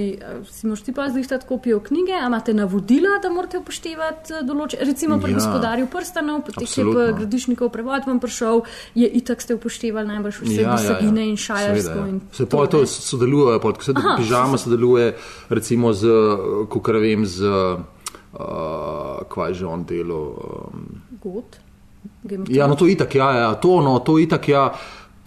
[0.51, 5.33] Si možete pa zlihtati kopijo knjige, a imate navodila, da morate upoštevati določene, recimo pri
[5.33, 5.38] Ja.
[5.38, 5.41] ja.
[5.41, 8.62] gospodarju prstanov, potem je gradišnikov prevod vam prišel,
[8.95, 11.31] je itak ste upoštevali najbrž vse ja, besedine ja, ja.
[11.31, 12.07] in šajersko.
[12.07, 15.17] in Se pa to sodeluje, ko Aha, pižama sodeluje
[15.51, 16.07] recimo z,
[16.71, 20.23] kako vem, z, uh, kaj že on delo.
[20.71, 21.72] Um, God.
[22.49, 24.75] Ja, no to itak, ja, ja, to, no, to itak, ja.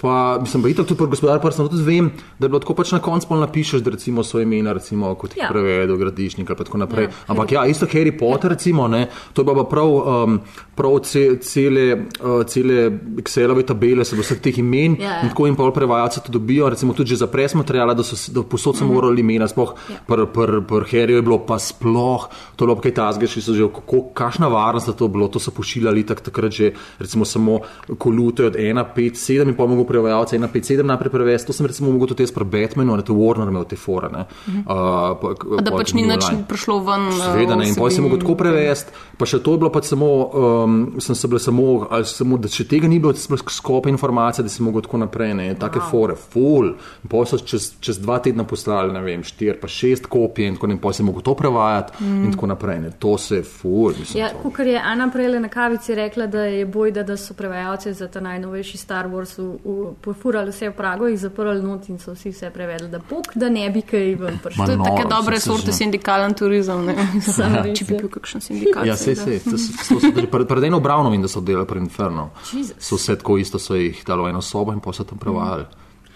[0.05, 2.91] Pa, mislim, da itak tudi pri gospodarju prstano tudi vem, da je bilo tako pač
[2.93, 5.47] na koncu pol napišeš, da recimo svoje imena, recimo kot jih ja.
[5.49, 7.07] Prevedo, gradišnik ali pa tako naprej.
[7.07, 10.35] Ja, Ampak ja, isto Harry Potter, recimo, ne, to je pa prav, um,
[10.77, 11.85] prav ce, cele,
[12.21, 15.21] uh, cele Excelove tabele, se vseh teh imen Ja, ja.
[15.25, 18.13] in tako in pol prevajalce to dobijo, recimo tudi že za pres materijala, da so
[18.31, 19.97] da posod so morali imena, sploh Ja.
[20.07, 23.41] pri pr, pr Harryju je bilo pa sploh, to je bilo pa kaj tazga, še
[23.41, 27.25] so že, kako, kakšna varnost je to bilo, to so pošiljali tak, takrat že, recimo
[27.25, 27.59] samo
[27.97, 31.53] kolute od 1, 5, 7 in pa mogo prevajalce 1, 5, 7 naprej prevesti, to
[31.53, 34.25] sem recimo mogel tudi jaz pri Batmanu, ne, to Warner imel te fore, ne.
[34.59, 34.75] Uh,
[35.15, 35.63] pa, Mhm.
[35.63, 37.07] Da pač ni nič prišlo ven.
[37.07, 38.03] uh, Seveda ne, in si vsebin.
[38.03, 41.63] mogel tako prevesti, pa še to je bilo pač samo, um, sem se bile samo,
[41.87, 44.97] ali samo, da če tega ni bilo, si bil skop informacije, da si mogel tako
[44.99, 45.89] naprej, ne, take wow.
[45.89, 46.67] fore, full.
[47.01, 50.55] In pol so čez, čez dva tedna poslali, ne vem, štiri pa šest kopij in
[50.55, 52.23] tako naprej, pol si mogel to prevajati mm.
[52.23, 54.17] in tako naprej, ne, to se je full, mislim.
[54.17, 58.07] Ja, kot je Ana prej na kavici rekla, da je bojda, da so prevajalci za
[58.07, 62.13] ta najnovejši Star Wars v- v- pofurali vse v Prago, jih zaprli not in so
[62.13, 64.65] vsi vse prevedli, da pok, da ne bi kaj ven To Ma je prišlo.
[64.67, 66.85] noro, take dobre sorte sindikalen turizem.
[66.85, 66.95] ne.
[67.21, 67.99] Samo res, Če bi ja.
[67.99, 68.85] bil kakšen sindikat.
[68.85, 69.57] Ja, se, seveda.
[69.57, 72.29] se, to to tudi pred pred eno obravno in da so delali pri Inferno.
[72.53, 72.75] Jesus.
[72.79, 75.65] So vse tako isto, so jih dalo eno sobo in pa so tam prevajali.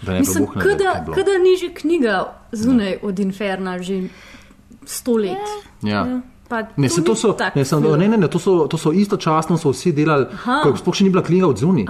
[0.02, 0.78] Da ne Mislim, je
[1.16, 2.18] kada, ni že knjiga
[2.52, 4.08] zunaj od Inferna, že
[4.86, 5.38] sto let.
[5.82, 6.22] Ja.
[6.50, 9.58] Pa Ne, se to so, ne, sem, ne, ne, ne, to so, to so istočasno,
[9.58, 11.86] so vsi delali, ko sploh še ni bila knjiga od zunaj.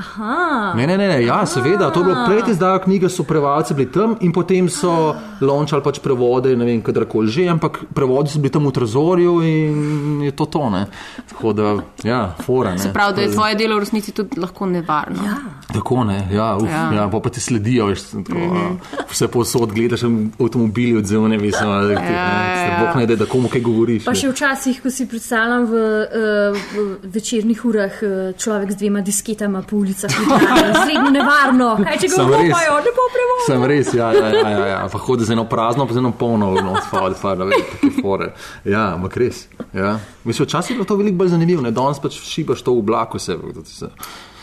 [0.76, 3.88] Ne, ne, ne, ne, ja, seveda, to je bilo pred izdajo knjige, so prevajalci bili
[3.94, 8.52] tam in potem so lončali pač prevode, ne vem, kadarkoli že, ampak prevodi so bili
[8.52, 10.84] tam v trezorju in je to to, ne.
[11.32, 11.72] Tako da,
[12.04, 12.92] ja, fora, ne.
[12.92, 15.24] Prav, da je tvoje delo v resnici tudi lahko nevarno.
[15.24, 15.40] Ja.
[15.72, 16.84] Tako ne, ja, uf, ja.
[16.92, 17.06] Ja.
[17.06, 19.08] ja pa, pa ti sledijo, veš, tako, mm -hmm.
[19.08, 22.80] vse posod gledaš avtomobili od zunaj, mislim, da ti, Ja, ne, ja, se ja.
[22.80, 24.06] Bog ne da, da komu kaj govoriš.
[24.06, 24.49] Pa še včasih,
[24.84, 30.12] ko si predstavljam v, uh, v večernih urah uh, človek z dvema disketama po ulicah,
[30.20, 31.70] Ljubljane, zredno nevarno.
[31.84, 33.44] Kaj če ga vlopajo, ne bo prevoz.
[33.48, 34.80] Sem res, ja, ja, ja, ja, ja.
[34.92, 38.02] pa hodi z eno prazno, pa z eno polno, no, spad, spad, ne vem, take
[38.02, 38.34] fore.
[38.66, 39.46] Ja, ampak res.
[39.74, 39.98] Ja.
[40.24, 43.20] Mislim, včasih je bilo to veliko bolj zanimivo, ne, danes pač šibaš to v oblaku
[43.20, 43.38] se.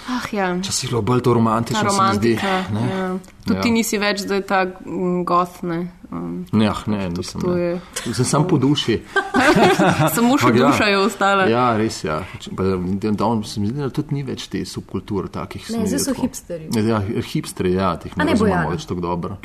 [0.08, 0.52] Ah, ja.
[0.54, 2.34] Včasih je bilo bolj to romantično, se mi zdi.
[2.34, 2.64] romantika.
[2.72, 3.18] Ne, Ja.
[3.44, 3.62] Tudi Ja.
[3.62, 5.62] ti nisi več, da je ta mm, goth.
[5.62, 5.86] Ne.
[6.08, 7.40] Um, ne, ah, ne nisem.
[7.40, 7.60] to Ne.
[7.62, 7.80] je-
[8.12, 9.02] Sem sam po duši.
[10.14, 10.66] samo še ja.
[10.66, 11.46] duša je ostala.
[11.46, 12.10] Ja, res je.
[12.10, 12.22] Ja.
[13.12, 15.66] Danes se mi zdi, da tudi ni več te subkulture takih.
[15.70, 16.22] Ne, zdaj so tako.
[16.22, 16.68] hipsterji.
[16.84, 19.36] Ja, hipsteri, ja, teh ne ne, razumemo več tako dobro.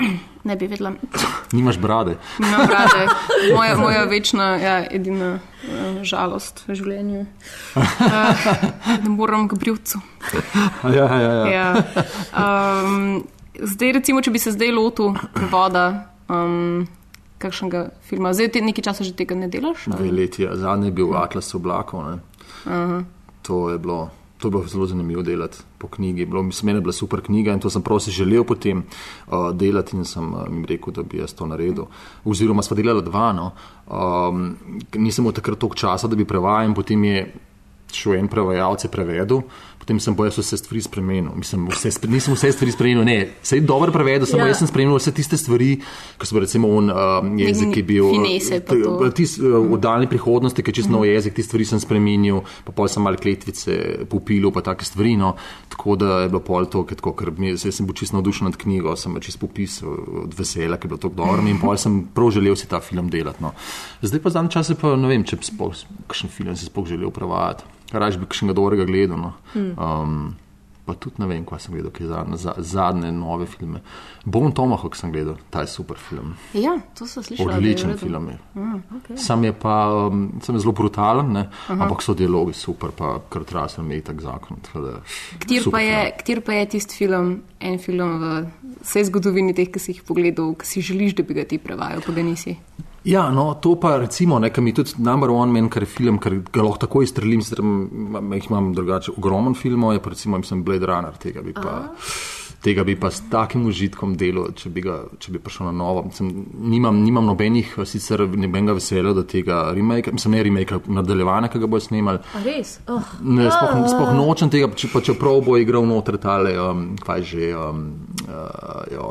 [0.43, 0.93] Ne bi vedela.
[1.51, 2.17] Nimaš brade.
[2.39, 3.07] Imam brade.
[3.55, 5.39] Moja, moja večna, ja, edina
[6.03, 7.25] žalost v življenju.
[7.75, 7.85] Uh,
[9.03, 10.01] ne moram k brivcu.
[10.97, 11.45] Ja, ja, ja.
[11.47, 11.69] Ja.
[12.33, 13.23] Um,
[13.61, 16.87] Zdaj, recimo, če bi se zdaj lotil prevoda um,
[17.41, 19.85] kakšnega filma, zdaj ti nekaj časa že tega ne delaš?
[19.91, 20.55] Dve leti, ja.
[20.57, 22.07] zadnji je bil Atlas oblakov.
[22.07, 23.03] ne.
[23.45, 24.09] To je bilo.
[24.41, 26.25] To je bilo zelo zanimivo delati po knjigi.
[26.25, 29.51] Bilo, mislim, meni je bila super knjiga in to sem prav si želel potem uh,
[29.53, 31.85] delati in sem uh, jim rekel, da bi jaz to naredil.
[32.25, 33.27] Oziroma, sva delala dva.
[33.37, 33.51] No.
[33.85, 34.55] Um,
[34.97, 37.25] nisem imel takrat toliko časa, da bi prevajal in potem je
[37.93, 39.41] šel en prevajalec je prevedel.
[39.81, 41.31] Potem sem pa jaz vse stvari spremenil.
[41.33, 44.45] Mislim, vse, spre- nisem vse stvari spremenil, ne, vse je dobro prevedel, samo Ja.
[44.45, 44.51] ja.
[44.53, 45.79] jaz sem spremenil vse tiste stvari,
[46.21, 48.11] ki so recimo un, um, jezik, ki je bil.
[48.11, 48.91] finese pa to.
[49.01, 49.11] Mhm.
[49.11, 52.87] Tis, v daljni prihodnosti, ki je čisto nov jezik, ti stvari sem spremenil, pa pol
[52.87, 55.17] sem malo kletvice popilil, pa take stvari.
[55.17, 55.33] No.
[55.67, 58.45] Tako da je bilo pol to, ker, tako, ker mi, jaz sem bil čisto navdušen
[58.45, 59.89] nad knjigo, sem čisto popisal
[60.29, 63.09] od vesela, ker je bilo tako dobro in pol sem prav želel si ta film
[63.09, 63.41] delati.
[63.41, 63.51] No.
[64.05, 65.73] Zdaj pa zadnji čas je pa ne vem, če bi sploh
[66.05, 67.63] kakšen film si sploh želel prevajati.
[67.91, 69.19] Raž bi kakšnega dobrega gledal.
[69.19, 69.33] No.
[69.55, 70.33] Um,
[70.85, 73.83] Pa tudi ne vem, kaj sem gledal, kaj zadnje, za, zadnje nove filme.
[74.25, 76.33] Bom Tomahawk sem gledal, ta je super film.
[76.57, 77.51] Ja, to sem slišal.
[77.53, 78.37] Odličen film je.
[78.97, 79.17] Okay.
[79.21, 79.75] Sam je pa
[80.09, 81.45] um, sam je zelo brutalen, ne?
[81.69, 84.57] ampak so dialogi super, pa kar trasel mi je tak zakon.
[85.45, 88.33] Kjer pa, je, kjer pa je tisti film, en film v
[88.81, 92.01] vsej zgodovini teh, ki si jih pogledal, ki si želiš, da bi ga ti prevajal,
[92.01, 92.57] pa ga nisi?
[93.03, 96.35] Ja, no, to pa recimo, nekaj mi tudi number one men, kar je film, ker
[96.53, 100.85] ga lahko takoj strelim, sicer jih imam drugače ogromen filmov, je pa recimo, mislim, Blade
[100.85, 101.79] Runner, tega bi pa.
[102.61, 106.03] Tega bi pa s takim užitkom delal, če bi, ga, če bi prišel na novo.
[106.05, 111.49] Mislim, nimam, nimam nobenih, eh, sicer nobenega veselja do tega remake, mislim, ne remake, nadaljevanja,
[111.49, 112.21] ki ga bojo snimali.
[112.37, 112.75] A res?
[112.85, 113.15] Oh.
[113.25, 117.49] Ne, sploh, sploh nočem tega, če, pa čeprav bo igral noter tale, um, kaj že.
[117.57, 117.81] Um,
[118.27, 119.09] uh, jo,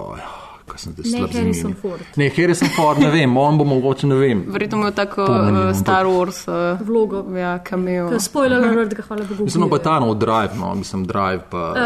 [0.70, 1.80] kaj sem zdaj Ne slab z Harrison imeni.
[1.82, 2.02] Ford.
[2.16, 4.44] Ne, Harrison Ford, ne vem, on bo mogoče, ne vem.
[4.48, 7.24] Verjetno imel tako uh, Star Wars uh, Vlogo.
[7.36, 8.08] Ja, kameo.
[8.20, 9.44] Spoiler alert, ga hvala Bogu.
[9.44, 11.64] Mislim, no, pa ta nov drive, no, mislim, drive pa.
[11.70, 11.76] Uh,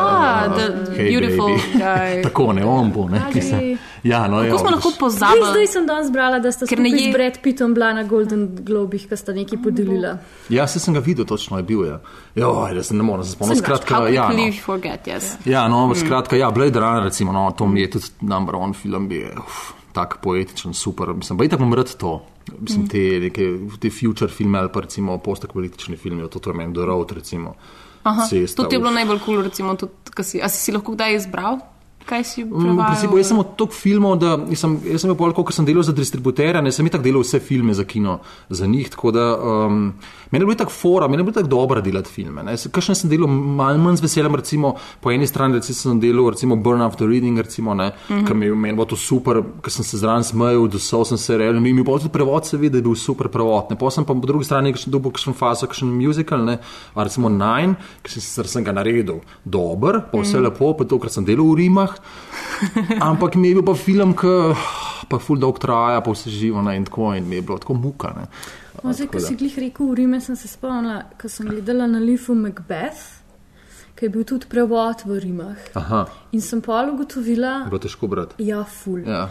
[0.00, 1.78] Ah, the Hey, beautiful baby.
[1.78, 2.22] guy.
[2.26, 3.22] Tako ne, on bo, ne.
[3.28, 3.76] Ki se-
[4.08, 5.50] Ja, no, ja, Kako smo lahko pozabili?
[5.50, 9.08] zdaj sem danes brala, da ne skupaj je- z Brad Pittom bila na Golden Globih,
[9.08, 10.18] ki sta nekaj podelila.
[10.48, 11.84] Ja, se sem ga videl, točno je bil.
[11.84, 12.00] Ja,
[12.34, 13.60] Joj, da se ne morem se spomniti.
[13.60, 14.28] Skratka, ja.
[14.28, 14.52] No.
[14.64, 15.36] forget, yes.
[15.44, 15.94] Ja, no, mm.
[15.94, 19.72] skratka, ja, Blade Runner, recimo, no, to mi je tudi number one film, je uf,
[19.92, 21.12] tak poetičen, super.
[21.14, 22.22] Mislim, pa itak bom rad to.
[22.60, 23.44] Mislim, te, neke,
[23.80, 27.54] te future filme ali pa recimo postapolitične filme, to, to je meni do road, recimo.
[28.02, 30.62] Aha, Cesta, to ti je bilo najbolj kul, cool, recimo, tudi, ko si, a si
[30.64, 31.58] si lahko kdaj izbral,
[32.08, 35.32] kaj si Mm, V principu, jaz sem od toliko filmov, da sem, jaz sem pol,
[35.36, 38.18] ko sem delal za distributerja, ne sem itak delal vse filme za kino,
[38.48, 38.88] za njih.
[38.90, 39.92] Tako da um,
[40.30, 42.42] meni je bilo tako fora, meni je bilo tako dobro delati filme.
[42.42, 42.56] ne.
[42.56, 46.30] Jaz- Kakšne sem delal malo manj z veseljem, recimo po eni strani recimo, sem delal
[46.30, 48.26] recimo Burn After Reading, recimo, ne, mm -hmm.
[48.26, 51.36] ker mi je meni bilo to super, ker sem se zraven smejal, dosal sem se
[51.36, 53.64] real, mi je pa tudi prevod se vidi, da je bil super prevod.
[53.70, 53.76] Ne.
[53.78, 56.58] Pa sem pa po drugi strani kakšen dobil kakšen faso, kakšen musical, ne,
[56.94, 60.42] recimo Nine, ki sem, sem ga naredil dober, pa vse mm.
[60.42, 61.97] lepo, pa to, ker sem delal v Rimah.
[63.10, 64.34] Ampak mi je bil pa film, ki
[65.08, 67.74] pa ful dolg traja, pa vse živo ne, in tako in mi je bilo tako
[67.74, 68.12] muka.
[68.16, 68.26] Ne.
[68.82, 71.86] No, zdaj, ko da- si glih rekel v Rime, sem se spomnila, ko sem gledala
[71.86, 73.18] na Lifu Macbeth,
[73.98, 75.62] ki je bil tudi prevod v Rimah.
[75.74, 78.44] Aha, In sem pa ugotovila, je bilo težko brati.
[78.46, 79.00] ja, ful.
[79.02, 79.28] Ja.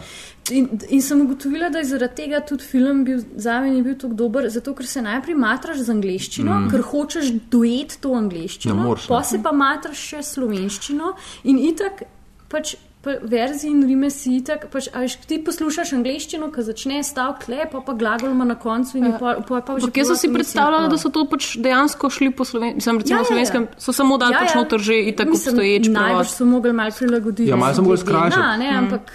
[0.50, 4.14] In, in sem ugotovila, da je zaradi tega tudi film bil, za me bil tako
[4.14, 6.68] dober, zato ker se najprej matraš z angliščino, mm.
[6.68, 9.14] ker hočeš dojet to angliščino, moreš, ne.
[9.14, 12.04] pa se pa matraš še slovenščino in itak
[12.48, 12.76] pač.
[12.98, 17.44] Pa verziji in rime si itak, pač, a veš, ti poslušaš angliščino, ki začne stavek
[17.46, 20.18] le, pa pa glagol ima na koncu in je pa, pa, pa že jaz sem
[20.18, 23.22] si predstavljala, mislim, da so to pač dejansko šli po slovenskem, recimo Ja, ja, ja,
[23.22, 23.30] ja.
[23.30, 26.90] slovenskem, so samo dali ja, pač noter že itak Mislim, obstoječ Najbrž so mogli malo
[26.98, 27.46] prilagoditi.
[27.46, 28.42] Ja, malo so mogli glede skrajšati.
[28.42, 29.14] na, Ne, ampak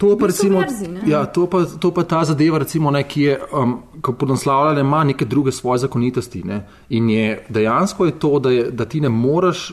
[0.00, 1.00] To je pa, recimo, verzij, ne.
[1.06, 5.04] ja, to, pa, to pa ta zadeva, recimo, ne, ki je, um, ko podnaslavlja, ima
[5.04, 6.40] neke druge svoje zakonitosti.
[6.42, 9.70] Ne, in je dejansko je to, da, je, da ti ne moreš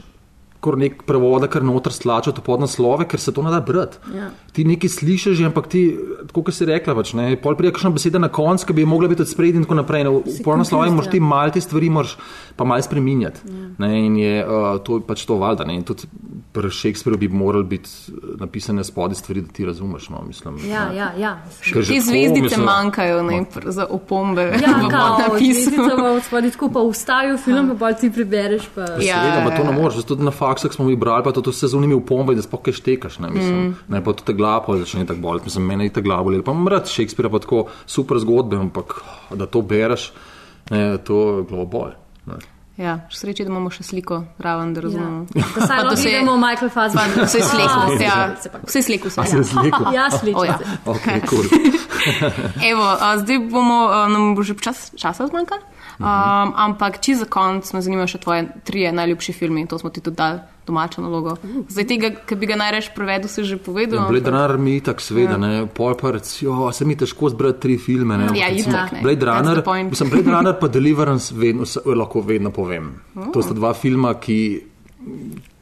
[0.67, 3.99] kar nek prevoda, kar noter stlačati pod naslove, ker se to ne da brati.
[4.15, 4.30] Ja.
[4.53, 5.84] Ti nekaj slišiš, ampak ti,
[6.34, 9.23] kot si rekla, pač, ne, pol prije kakšna beseda na koncu, ki bi mogla biti
[9.25, 10.08] od spredaj in tako naprej.
[10.08, 12.17] Ne, v pol naslove confused, moraš ti mal te stvari moraš
[12.58, 13.47] pa mal spreminjati.
[13.47, 13.69] Ja.
[13.86, 15.67] Ne, in je uh, to pač to valjda.
[15.69, 16.10] Ne, tudi
[16.57, 20.09] pri Shakespeareu bi moral biti uh, napisane spodaj stvari, da ti razumeš.
[20.09, 21.41] No, mislim, Ja, ja, ja.
[21.73, 26.79] Te zvezdice mislim- manjkajo ne, pr- za opombe Ja, kao, zvezdica pa odspadi tako, pa
[26.79, 28.67] ustavijo film, pa bolj ti prebereš.
[28.75, 28.81] Pa.
[28.81, 29.21] Ja.
[29.23, 30.03] Seveda, pa to ne moreš.
[30.05, 32.61] Tudi na faksah smo mi brali, pa to, to vse z unimi upombe, da sploh
[32.61, 33.19] kaj štekaš.
[33.19, 33.75] Ne, mislim, mm.
[33.87, 35.45] ne pa tudi glavo začne tako boleti.
[35.45, 36.43] Mislim, mene je ta glava bolela.
[36.43, 39.01] Pa imam rad Shakespearea, pa tako super zgodbe, ampak
[39.31, 40.12] da to bereš,
[40.69, 41.91] ne, to je glavo bolj.
[42.25, 42.56] Ne.
[42.78, 45.23] Ja, še sreče, da imamo še sliko raven, da razumemo.
[45.34, 47.23] Da saj Pa da lahko se- gledamo Michael Fassbender.
[47.25, 48.17] Vse sleku, A, ja.
[48.63, 49.21] Vse sleku se.
[49.21, 49.88] A se je zlekel?
[49.94, 50.40] Ja, slično.
[50.42, 50.60] O, ja.
[50.86, 51.46] Ok, cool.
[52.63, 55.62] Evo, a, zdaj bomo, a, nam bo že čas, časa zmanjkalo,
[55.98, 59.98] um, ampak če za konec me zanimajo še tvoje trije najljubši filmi, to smo ti
[60.00, 61.37] tudi dali domačo nalogo.
[61.67, 63.99] Zdaj tega, ki bi ga najrež prevedel, si že povedal.
[63.99, 67.77] Ja, Blade Runner mi tako sveda, ne, pol pa recijo, se mi težko zbrati tri
[67.79, 68.27] filme, ne.
[68.33, 69.01] Ja, recimo itak, ne.
[69.01, 72.93] Blade Runner, mislim, Blade Runner pa Deliverance vedno, se- lahko vedno povem.
[73.31, 74.39] To sta dva filma, ki,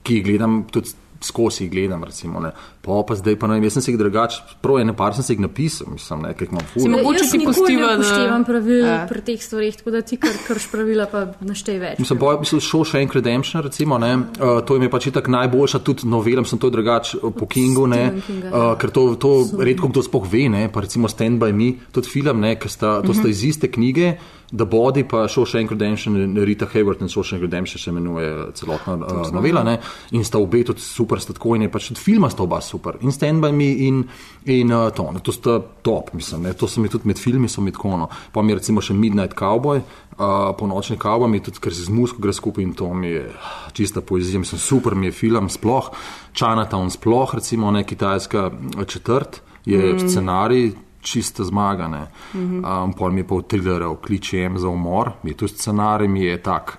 [0.01, 0.89] ki gledam tudi
[1.21, 2.51] skozi jih gledam, recimo, ne.
[2.81, 5.23] Pa pa zdaj pa ne vem, jaz sem se jih drugače, prav ene par sem
[5.23, 6.81] se jih napisal, mislim, ne, jih imam Si ful.
[6.83, 9.05] mo- Mogoče nikoli pustiva, da- upoštevam pravil Ja.
[9.09, 11.99] pri teh stvarih, tako da ti kar krš pravila, pa naštej več.
[11.99, 14.23] Mislim, pa mislim, Shawshank Redemption, recimo, ne, uh,
[14.61, 18.13] to je mi pač itak najboljša, tudi novelam sem to drugače uh, po Kingu, ne,
[18.21, 18.71] Kinga, ja.
[18.71, 22.07] uh, ker to, to redko kdo spoh ve, ne, pa recimo Stand by Me, tudi
[22.07, 24.17] film, ne, ker sta, to sta iz iste knjige,
[24.51, 29.63] The Body pa Shawshank Redemption, Rita Hayward in Shawshank Redemption se imenuje celotna uh, novela,
[29.63, 29.79] ne,
[30.11, 32.97] in sta obe tudi super, sta tako in je pač tudi filma sta oba super,
[33.01, 34.03] in Stand by Me in,
[34.45, 37.49] in uh, to, ne, to sta top, mislim, ne, to so mi tudi med filmi,
[37.49, 39.81] so mi tako, no, pa mi recimo še Midnight Cowboy,
[40.17, 43.25] uh, ponočni kavboj, mi tudi, ker se z muziko gre skupaj in to mi je
[43.33, 45.91] ah, čista poezija, mislim, super mi je film, sploh
[46.35, 50.09] Chinatown, sploh recimo ne kitajska eh, četrt, je mm.
[50.09, 50.73] scenarij.
[51.05, 51.87] Čista zmaga.
[51.87, 52.83] Mm -hmm.
[52.83, 56.21] um, pol mi je pa v trilerju kličem za umor, mi je tu scenarij, mi
[56.21, 56.77] je tak.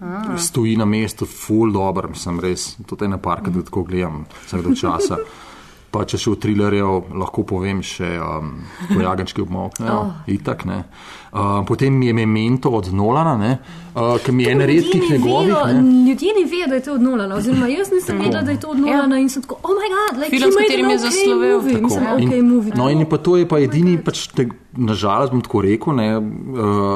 [0.00, 0.38] Ah.
[0.38, 2.76] Stoji na mestu, full dobro, mislim res.
[2.86, 5.16] To je ena parka, da tako gledam, vsak do časa.
[5.90, 10.12] Pa če še v trilerju lahko povem še um, pojagančki obmoknejo, oh.
[10.26, 10.84] itak ne.
[11.32, 13.81] Uh, potem mi je memento od Nolana, ne, uh,
[14.18, 15.54] ki mi je ena redkih njegovih.
[15.66, 16.08] Ne.
[16.08, 18.68] Ljudje ne vedo, da je to od Nolana, oziroma jaz nisem vedela, da je to
[18.68, 21.56] od Nolana in sem tako, oh moj bog, like, Film, s katerim je okay zaslovel.
[21.56, 21.84] movie." Tako.
[21.84, 22.72] Mislim, In- ok, movie.
[22.76, 26.24] No, in pa to je pa edini, pač, te, nažalost, bom tako rekel, ne, uh,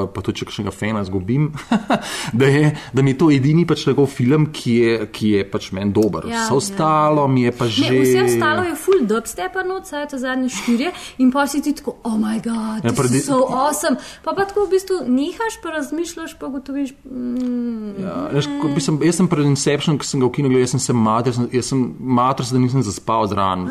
[0.08, 1.50] pa tudi če kakšnega fena zgubim,
[2.32, 5.72] da, je, da mi je to edini pač njegov film, ki je, ki je pač
[5.72, 6.24] meni dober.
[6.26, 7.90] Ja, Vse ostalo mi je pa že.
[7.90, 11.72] Ne, vse ostalo je full dubstepa, no, vsaj to zadnje štirje, in pa si ti
[11.72, 13.96] tako, oh moj bog, Ja, predi- so awesome.
[14.24, 18.48] Pa pa tako v bistvu nehaš, pa razmišljaš, pa gotoviš, mm, Ja, veš,
[18.84, 21.80] sem, jaz sem pred Inception, ki sem ga gledal, jaz sem se mater, jaz sem,
[21.98, 23.70] mater, da nisem zaspal zraven.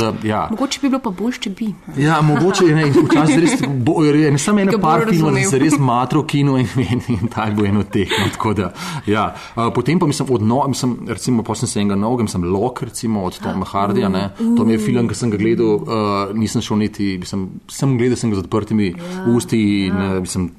[0.00, 0.46] da, ja.
[0.50, 1.68] Mogoče bi bilo pa bolj, če bi.
[2.00, 5.50] Ja, mogoče je ne, včasih res bo, je, ne samo Ga par filmov, da razumel.
[5.50, 8.08] se res matro v kinu in, in, in ta bo eno teh.
[8.22, 8.70] No, da,
[9.10, 9.26] ja.
[9.56, 12.82] uh, potem pa mislim, od no, mislim, recimo, pa sem se enega novega, sem Lok,
[12.88, 14.30] recimo od Toma Hardija, ne.
[14.38, 18.16] To mi je film, ki sem ga gledal, uh, nisem šel niti, mislim, sem gledal
[18.16, 18.92] sem ga z odprtimi
[19.36, 20.50] usti in, uh, mislim,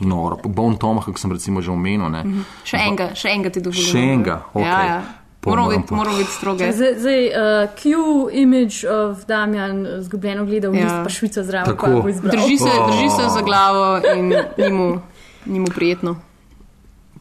[0.00, 0.36] noro.
[0.44, 2.22] Bon Tomah, ki sem recimo že omenil, ne.
[2.64, 3.84] Še enega, še enega ti dovolim.
[3.84, 4.64] Še enega, okej.
[4.64, 5.02] Ja, ja.
[5.42, 6.72] Moramo moram biti, moramo biti stroge.
[6.72, 7.34] Zdaj, zdaj uh,
[7.74, 7.88] Q
[8.32, 10.80] image of Damjan, zgubljeno gledal, Ja.
[10.80, 11.00] ja.
[11.02, 12.30] pa švica zraven, pa bo izbral.
[12.32, 12.86] Drži se, Oh.
[12.88, 15.00] drži se za glavo in ni mu,
[15.46, 16.14] ni mu prijetno.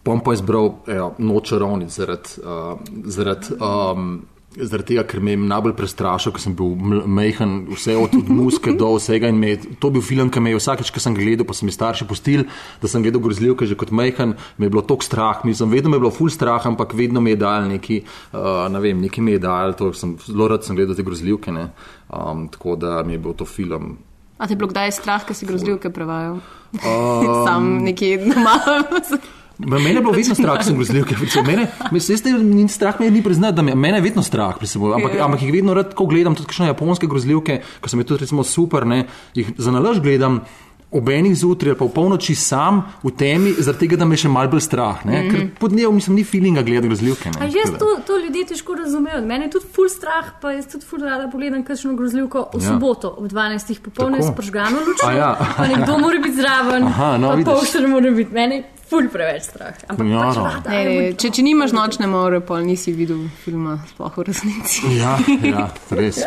[0.05, 5.37] Bom pa izbral ejo, noč ravnic zaradi uh, zarad, um, zaradi tega, ker me je
[5.39, 6.73] najbolj prestrašil, ker sem bil
[7.07, 9.31] majhen, vse od, od muske do vsega.
[9.31, 11.63] me je- To je bil film, ki me je vsakeč, ko sem gledal, pa so
[11.63, 12.43] mi starši pustili,
[12.77, 15.95] da sem gledal grozljivke že kot majhen, me je bilo tok strah, mislim, vedno me
[15.95, 18.01] je bilo ful strah, ampak vedno mi je dal neki,
[18.33, 21.51] uh, ne vem, neki mi je dal, to sem zelo rad sem gledal te grozljivke,
[21.51, 21.71] ne.
[22.09, 23.97] Um, tako da mi je bil to film.
[24.37, 26.41] A te je bilo kdaj strah, ker si grozljivke prevajal?
[26.73, 28.57] Um, Sam nekje doma.
[29.61, 31.15] Mene je bilo vedno strah, ko sem grozljivke.
[31.45, 34.85] Mene, ne- ni strah me ni priznati, da me, mene je vedno strah pri sebi.
[34.87, 35.25] Ampak, Ja.
[35.25, 38.43] ampak jih vedno rad tako gledam, tudi kakšne japonske grozljivke, ki so mi tudi recimo
[38.43, 39.05] super, ne,
[39.35, 40.41] jih za nalaž gledam.
[40.91, 44.49] Ob enih zjutraj, pa v polnoči sam v temi, zaradi tega, da me še mal
[44.49, 45.05] bolj strah.
[45.05, 45.31] Mm -hmm.
[45.31, 47.29] Ker pod dnevom mislim, ni feelinga gledati grozljivke.
[47.29, 47.39] ne.
[47.39, 49.21] A jaz to, to ljudje težko razumejo.
[49.21, 52.67] Mene je tudi full strah, pa jaz tudi full rada pogledam kakšno grozljivko v Ja.
[52.67, 53.79] soboto ob 12.
[53.79, 55.17] popoldne s požgano lučjo.
[55.17, 55.37] Ja.
[55.57, 57.53] Pa nekdo mora biti zraven, Aha, no, pa vidiš.
[57.53, 58.33] polšter mora biti.
[58.33, 59.71] Mene je full preveč strah.
[59.87, 60.43] Ampak Ja, pač no.
[60.43, 60.69] rada.
[60.69, 64.91] Ne, ne, če, če nimaš nočne more, pa nisi videl filma, sploh v resnici.
[64.99, 65.15] Ja,
[65.53, 66.19] ja, res.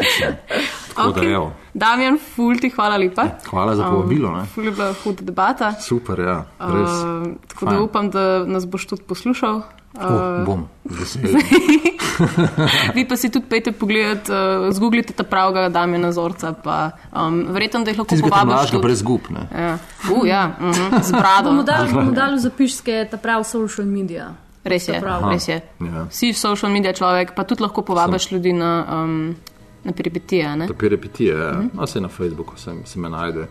[0.95, 1.29] Tako okay.
[1.29, 1.53] da, evo.
[1.75, 3.25] Damjan, ful ti hvala lepa.
[3.51, 4.31] Hvala za povabilo.
[4.37, 4.45] ne.
[4.55, 5.73] Ful je bila huda debata.
[5.83, 6.91] Super, ja, res.
[7.05, 7.83] Uh, tako da Fajn.
[7.83, 9.63] upam, da nas boš tudi poslušal.
[9.95, 11.23] Oh, bom, vesel.
[12.95, 17.85] Vi pa si tudi pejte pogledat, uh, zgooglite ta pravega Damjana Zorca, pa um, verjetno,
[17.85, 18.71] da jih lahko povabiš.
[18.71, 18.83] tudi.
[18.83, 19.47] brez gub, ne.
[19.55, 19.79] Ja,
[20.11, 21.51] uh, ja uh -huh, z brado.
[21.51, 24.35] Bomo dali, bomo dali zapiške, ta prav social media.
[24.65, 25.31] Res je, Prav.
[25.31, 25.63] res je.
[25.81, 26.07] Ja.
[26.11, 29.37] Si social media človek, pa tudi lahko povabiš ljudi na, um,
[29.85, 30.57] na peripetije.
[30.57, 30.69] ne?
[30.69, 31.53] Papir repetije, ja.
[31.53, 31.83] -hmm.
[31.83, 33.47] a se na Facebooku se, se me najde.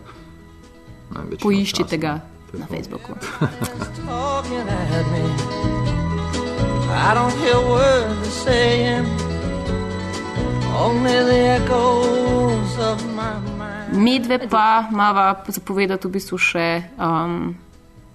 [1.14, 1.96] Ne, Poiščite časa.
[1.96, 2.20] ga
[2.58, 3.12] na Facebooku.
[6.94, 9.06] I don't hear words they're saying,
[10.78, 13.98] only the echoes of my mind.
[13.98, 17.58] Medve pa imamo zapovedati v bistvu še um,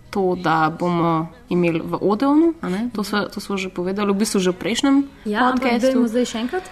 [0.10, 2.54] to, da bomo imeli v Odeonu.
[2.64, 2.88] a ne?
[2.96, 4.96] To smo to sva že povedali, v bistvu že v prejšnjem
[5.28, 6.00] Ja, ampak podcastu.
[6.00, 6.66] dajmo zdaj še enkrat.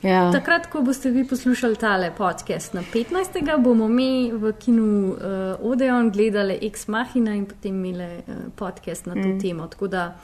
[0.00, 0.32] Ja.
[0.32, 3.36] Takrat, ko boste vi poslušali tale podcast na 15.
[3.60, 9.12] bomo mi v kinu uh, Odeon gledali Ex Machina in potem imeli uh, podcast na
[9.12, 9.40] to mm.
[9.44, 9.68] temo.
[9.68, 10.16] Tako da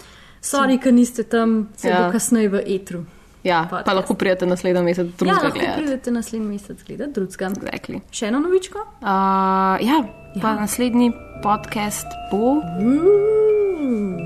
[0.47, 2.07] Sorry, ker niste tam, se Ja.
[2.07, 3.05] bo kasneje v etru.
[3.45, 3.87] Ja, Podcast.
[3.87, 5.83] pa lahko prijete naslednji mesec Ja, drugega lahko gledati.
[5.83, 7.49] pridete naslednji mesec gledati drugega.
[7.51, 8.01] Exactly.
[8.11, 8.79] Še eno novičko?
[9.03, 9.07] Uh,
[9.81, 9.99] ja,
[10.43, 12.59] pa naslednji podcast bo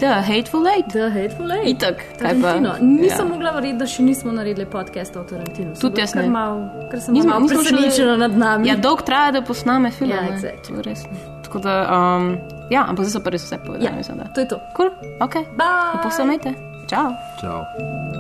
[0.01, 0.89] The Hateful Eight.
[0.89, 1.69] The Hateful Eight.
[1.69, 1.97] Itak?
[2.19, 2.75] Tarantino.
[2.81, 3.35] Nisem Ja.
[3.35, 5.75] mogla verjeti, da še nismo naredili podcasta o Tarantinu.
[5.77, 6.29] Sem Tudi jaz ne.
[6.29, 8.69] Mal, ker sem Nismo- šli- presenečena nad nami.
[8.69, 10.11] Ja, dolg traja, da posname film.
[10.11, 10.97] Ja, exactly.
[11.45, 11.75] Tako da,
[12.17, 12.39] um,
[12.71, 13.87] ja, ampak zdaj so pa res vse povedali.
[13.87, 14.31] Ja, mislim, da.
[14.35, 14.61] to je to.
[14.77, 14.91] Cool,
[15.21, 15.35] ok.
[15.59, 15.99] Bye.
[15.99, 16.55] Lepo se imejte.
[16.87, 17.13] Čau.
[17.41, 18.20] Čau.